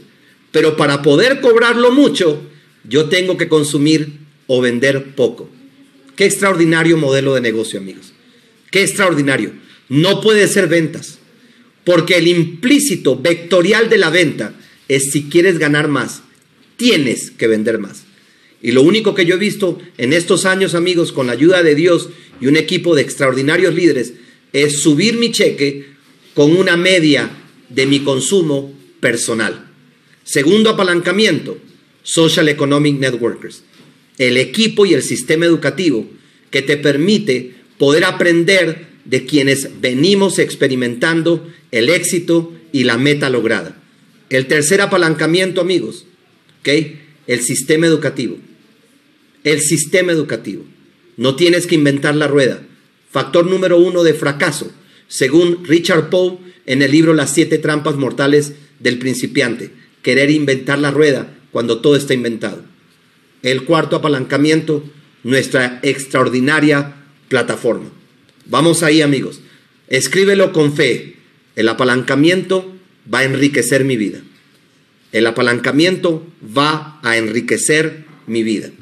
pero 0.50 0.76
para 0.76 1.02
poder 1.02 1.40
cobrarlo 1.40 1.92
mucho, 1.92 2.42
yo 2.84 3.08
tengo 3.08 3.36
que 3.36 3.48
consumir 3.48 4.18
o 4.46 4.60
vender 4.60 5.14
poco. 5.14 5.48
Qué 6.14 6.24
extraordinario 6.24 6.96
modelo 6.96 7.34
de 7.34 7.40
negocio, 7.40 7.78
amigos. 7.78 8.12
Qué 8.70 8.82
extraordinario. 8.82 9.52
No 9.88 10.20
puede 10.20 10.48
ser 10.48 10.66
ventas, 10.66 11.18
porque 11.84 12.16
el 12.16 12.26
implícito 12.26 13.16
vectorial 13.16 13.88
de 13.88 13.98
la 13.98 14.10
venta 14.10 14.54
es 14.88 15.12
si 15.12 15.24
quieres 15.24 15.58
ganar 15.58 15.88
más, 15.88 16.22
tienes 16.76 17.30
que 17.30 17.46
vender 17.46 17.78
más. 17.78 18.05
Y 18.66 18.72
lo 18.72 18.82
único 18.82 19.14
que 19.14 19.24
yo 19.24 19.36
he 19.36 19.38
visto 19.38 19.78
en 19.96 20.12
estos 20.12 20.44
años, 20.44 20.74
amigos, 20.74 21.12
con 21.12 21.28
la 21.28 21.34
ayuda 21.34 21.62
de 21.62 21.76
Dios 21.76 22.08
y 22.40 22.48
un 22.48 22.56
equipo 22.56 22.96
de 22.96 23.02
extraordinarios 23.02 23.72
líderes 23.72 24.14
es 24.52 24.82
subir 24.82 25.18
mi 25.18 25.30
cheque 25.30 25.86
con 26.34 26.50
una 26.50 26.76
media 26.76 27.30
de 27.68 27.86
mi 27.86 28.00
consumo 28.00 28.74
personal. 28.98 29.70
Segundo 30.24 30.70
apalancamiento, 30.70 31.58
Social 32.02 32.48
Economic 32.48 32.98
Networkers, 32.98 33.62
el 34.18 34.36
equipo 34.36 34.84
y 34.84 34.94
el 34.94 35.02
sistema 35.04 35.46
educativo 35.46 36.04
que 36.50 36.62
te 36.62 36.76
permite 36.76 37.54
poder 37.78 38.02
aprender 38.02 38.88
de 39.04 39.26
quienes 39.26 39.80
venimos 39.80 40.40
experimentando 40.40 41.48
el 41.70 41.88
éxito 41.88 42.52
y 42.72 42.82
la 42.82 42.98
meta 42.98 43.30
lograda. 43.30 43.80
El 44.28 44.48
tercer 44.48 44.80
apalancamiento, 44.80 45.60
amigos, 45.60 46.04
¿okay? 46.58 47.00
el 47.28 47.42
sistema 47.42 47.86
educativo. 47.86 48.38
El 49.46 49.60
sistema 49.60 50.10
educativo. 50.10 50.64
No 51.16 51.36
tienes 51.36 51.68
que 51.68 51.76
inventar 51.76 52.16
la 52.16 52.26
rueda. 52.26 52.62
Factor 53.12 53.46
número 53.46 53.78
uno 53.78 54.02
de 54.02 54.12
fracaso, 54.12 54.72
según 55.06 55.64
Richard 55.64 56.10
Poe 56.10 56.38
en 56.66 56.82
el 56.82 56.90
libro 56.90 57.14
Las 57.14 57.32
siete 57.32 57.58
trampas 57.58 57.94
mortales 57.94 58.54
del 58.80 58.98
principiante. 58.98 59.70
Querer 60.02 60.32
inventar 60.32 60.80
la 60.80 60.90
rueda 60.90 61.32
cuando 61.52 61.80
todo 61.80 61.94
está 61.94 62.12
inventado. 62.12 62.64
El 63.44 63.62
cuarto 63.62 63.94
apalancamiento, 63.94 64.82
nuestra 65.22 65.78
extraordinaria 65.84 66.96
plataforma. 67.28 67.92
Vamos 68.46 68.82
ahí 68.82 69.00
amigos. 69.00 69.42
Escríbelo 69.86 70.52
con 70.52 70.74
fe. 70.74 71.18
El 71.54 71.68
apalancamiento 71.68 72.74
va 73.14 73.20
a 73.20 73.24
enriquecer 73.24 73.84
mi 73.84 73.96
vida. 73.96 74.18
El 75.12 75.24
apalancamiento 75.24 76.26
va 76.44 76.98
a 77.04 77.16
enriquecer 77.16 78.06
mi 78.26 78.42
vida. 78.42 78.72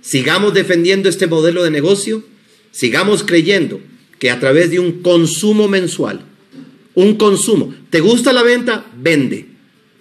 Sigamos 0.00 0.54
defendiendo 0.54 1.08
este 1.08 1.26
modelo 1.26 1.62
de 1.62 1.70
negocio, 1.70 2.24
sigamos 2.70 3.22
creyendo 3.22 3.80
que 4.18 4.30
a 4.30 4.40
través 4.40 4.70
de 4.70 4.78
un 4.78 5.02
consumo 5.02 5.68
mensual, 5.68 6.22
un 6.94 7.16
consumo, 7.16 7.74
¿te 7.90 8.00
gusta 8.00 8.32
la 8.32 8.42
venta? 8.42 8.86
Vende, 8.96 9.46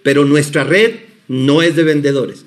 pero 0.04 0.26
nuestra 0.26 0.64
red 0.64 0.96
no 1.28 1.62
es 1.62 1.76
de 1.76 1.84
vendedores. 1.84 2.46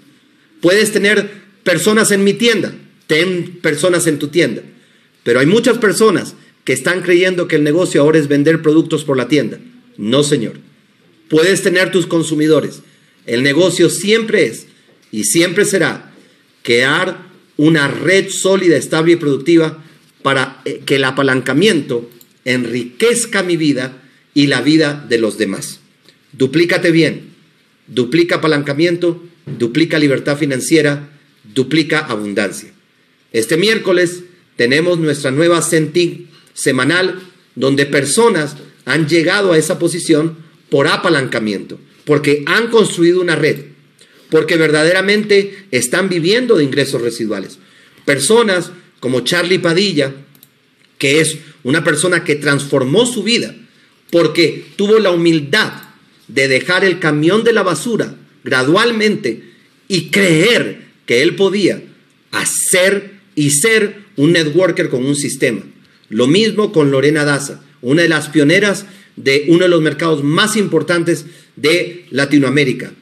Puedes 0.60 0.92
tener 0.92 1.30
personas 1.62 2.10
en 2.10 2.24
mi 2.24 2.34
tienda, 2.34 2.74
ten 3.06 3.58
personas 3.62 4.06
en 4.06 4.18
tu 4.18 4.28
tienda, 4.28 4.62
pero 5.22 5.40
hay 5.40 5.46
muchas 5.46 5.78
personas 5.78 6.34
que 6.64 6.72
están 6.72 7.02
creyendo 7.02 7.48
que 7.48 7.56
el 7.56 7.64
negocio 7.64 8.00
ahora 8.00 8.18
es 8.18 8.28
vender 8.28 8.62
productos 8.62 9.04
por 9.04 9.16
la 9.16 9.28
tienda. 9.28 9.58
No, 9.96 10.22
señor. 10.22 10.54
Puedes 11.28 11.62
tener 11.62 11.90
tus 11.90 12.06
consumidores. 12.06 12.82
El 13.26 13.42
negocio 13.42 13.88
siempre 13.90 14.46
es 14.46 14.66
y 15.10 15.24
siempre 15.24 15.64
será 15.64 16.12
crear 16.62 17.31
una 17.62 17.86
red 17.86 18.28
sólida, 18.28 18.76
estable 18.76 19.12
y 19.12 19.16
productiva 19.16 19.84
para 20.22 20.60
eh, 20.64 20.82
que 20.84 20.96
el 20.96 21.04
apalancamiento 21.04 22.10
enriquezca 22.44 23.44
mi 23.44 23.56
vida 23.56 24.02
y 24.34 24.48
la 24.48 24.62
vida 24.62 25.06
de 25.08 25.18
los 25.18 25.38
demás. 25.38 25.78
Duplícate 26.32 26.90
bien, 26.90 27.30
duplica 27.86 28.36
apalancamiento, 28.36 29.22
duplica 29.46 30.00
libertad 30.00 30.36
financiera, 30.36 31.10
duplica 31.54 32.00
abundancia. 32.00 32.72
Este 33.30 33.56
miércoles 33.56 34.24
tenemos 34.56 34.98
nuestra 34.98 35.30
nueva 35.30 35.62
Senting 35.62 36.28
semanal 36.54 37.22
donde 37.54 37.86
personas 37.86 38.56
han 38.86 39.06
llegado 39.06 39.52
a 39.52 39.58
esa 39.58 39.78
posición 39.78 40.36
por 40.68 40.88
apalancamiento, 40.88 41.78
porque 42.04 42.42
han 42.46 42.70
construido 42.70 43.20
una 43.20 43.36
red 43.36 43.71
porque 44.32 44.56
verdaderamente 44.56 45.66
están 45.72 46.08
viviendo 46.08 46.56
de 46.56 46.64
ingresos 46.64 47.02
residuales. 47.02 47.58
Personas 48.06 48.72
como 48.98 49.20
Charlie 49.20 49.58
Padilla, 49.58 50.14
que 50.96 51.20
es 51.20 51.36
una 51.64 51.84
persona 51.84 52.24
que 52.24 52.36
transformó 52.36 53.04
su 53.04 53.22
vida 53.24 53.54
porque 54.08 54.64
tuvo 54.76 54.98
la 55.00 55.10
humildad 55.10 55.74
de 56.28 56.48
dejar 56.48 56.82
el 56.82 56.98
camión 56.98 57.44
de 57.44 57.52
la 57.52 57.62
basura 57.62 58.16
gradualmente 58.42 59.50
y 59.86 60.08
creer 60.08 60.80
que 61.04 61.20
él 61.20 61.36
podía 61.36 61.82
hacer 62.30 63.20
y 63.34 63.50
ser 63.50 63.96
un 64.16 64.32
networker 64.32 64.88
con 64.88 65.04
un 65.04 65.14
sistema. 65.14 65.60
Lo 66.08 66.26
mismo 66.26 66.72
con 66.72 66.90
Lorena 66.90 67.26
Daza, 67.26 67.62
una 67.82 68.00
de 68.00 68.08
las 68.08 68.30
pioneras 68.30 68.86
de 69.16 69.44
uno 69.48 69.64
de 69.64 69.68
los 69.68 69.82
mercados 69.82 70.24
más 70.24 70.56
importantes 70.56 71.26
de 71.56 72.06
Latinoamérica. 72.10 72.92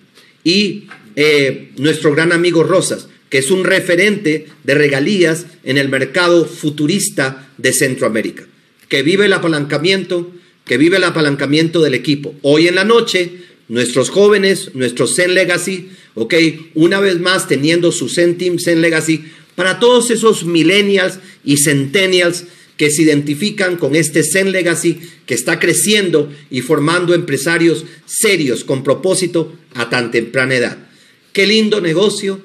Y 0.43 0.89
eh, 1.17 1.71
nuestro 1.77 2.13
gran 2.13 2.33
amigo 2.33 2.63
Rosas, 2.63 3.09
que 3.29 3.39
es 3.39 3.51
un 3.51 3.65
referente 3.65 4.49
de 4.65 4.75
regalías 4.75 5.47
en 5.65 5.79
el 5.79 5.89
mercado 5.89 6.45
futurista 6.45 7.49
de 7.59 7.73
Centroamérica, 7.73 8.47
que 8.89 9.03
vive 9.03 9.27
el 9.27 9.33
apalancamiento, 9.33 10.33
que 10.65 10.77
vive 10.77 10.97
el 10.97 11.05
apalancamiento 11.05 11.81
del 11.81 11.95
equipo. 11.95 12.35
Hoy 12.43 12.67
en 12.67 12.75
la 12.75 12.85
noche, 12.85 13.31
nuestros 13.69 14.11
jóvenes, 14.11 14.75
nuestros 14.75 15.15
Zen 15.15 15.35
Legacy, 15.35 15.91
ok, 16.15 16.35
una 16.75 16.99
vez 16.99 17.21
más 17.21 17.47
teniendo 17.47 17.93
su 17.93 18.09
Zen 18.09 18.37
Team, 18.37 18.59
Zen 18.59 18.81
Legacy, 18.81 19.25
para 19.55 19.79
todos 19.79 20.11
esos 20.11 20.45
millennials 20.45 21.19
y 21.45 21.59
centennials 21.59 22.45
que 22.77 22.91
se 22.91 23.03
identifican 23.03 23.77
con 23.77 23.95
este 23.95 24.25
Zen 24.25 24.53
Legacy 24.53 25.01
que 25.27 25.35
está 25.35 25.61
creciendo 25.61 26.33
y 26.51 26.63
formando 26.63 27.15
empresarios 27.15 27.85
serios 28.07 28.65
con 28.65 28.83
propósito 28.83 29.53
a 29.75 29.91
tan 29.91 30.11
temprana 30.11 30.55
edad. 30.55 30.90
Qué 31.33 31.47
lindo 31.47 31.81
negocio, 31.81 32.41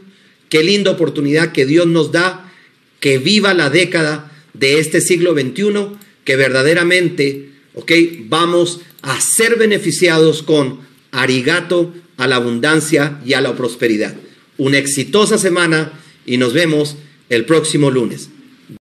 qué 0.49 0.63
linda 0.63 0.91
oportunidad 0.91 1.51
que 1.51 1.65
Dios 1.65 1.87
nos 1.87 2.11
da, 2.11 2.51
que 2.99 3.17
viva 3.17 3.53
la 3.53 3.69
década 3.69 4.31
de 4.53 4.79
este 4.79 5.01
siglo 5.01 5.33
XXI, 5.33 5.97
que 6.23 6.35
verdaderamente, 6.35 7.49
ok, 7.73 7.91
vamos 8.27 8.81
a 9.01 9.19
ser 9.21 9.57
beneficiados 9.57 10.43
con 10.43 10.79
arigato 11.11 11.93
a 12.17 12.27
la 12.27 12.37
abundancia 12.37 13.19
y 13.25 13.33
a 13.33 13.41
la 13.41 13.55
prosperidad. 13.55 14.15
Una 14.57 14.77
exitosa 14.77 15.37
semana 15.37 15.93
y 16.25 16.37
nos 16.37 16.53
vemos 16.53 16.95
el 17.29 17.45
próximo 17.45 17.91
lunes. 17.91 18.29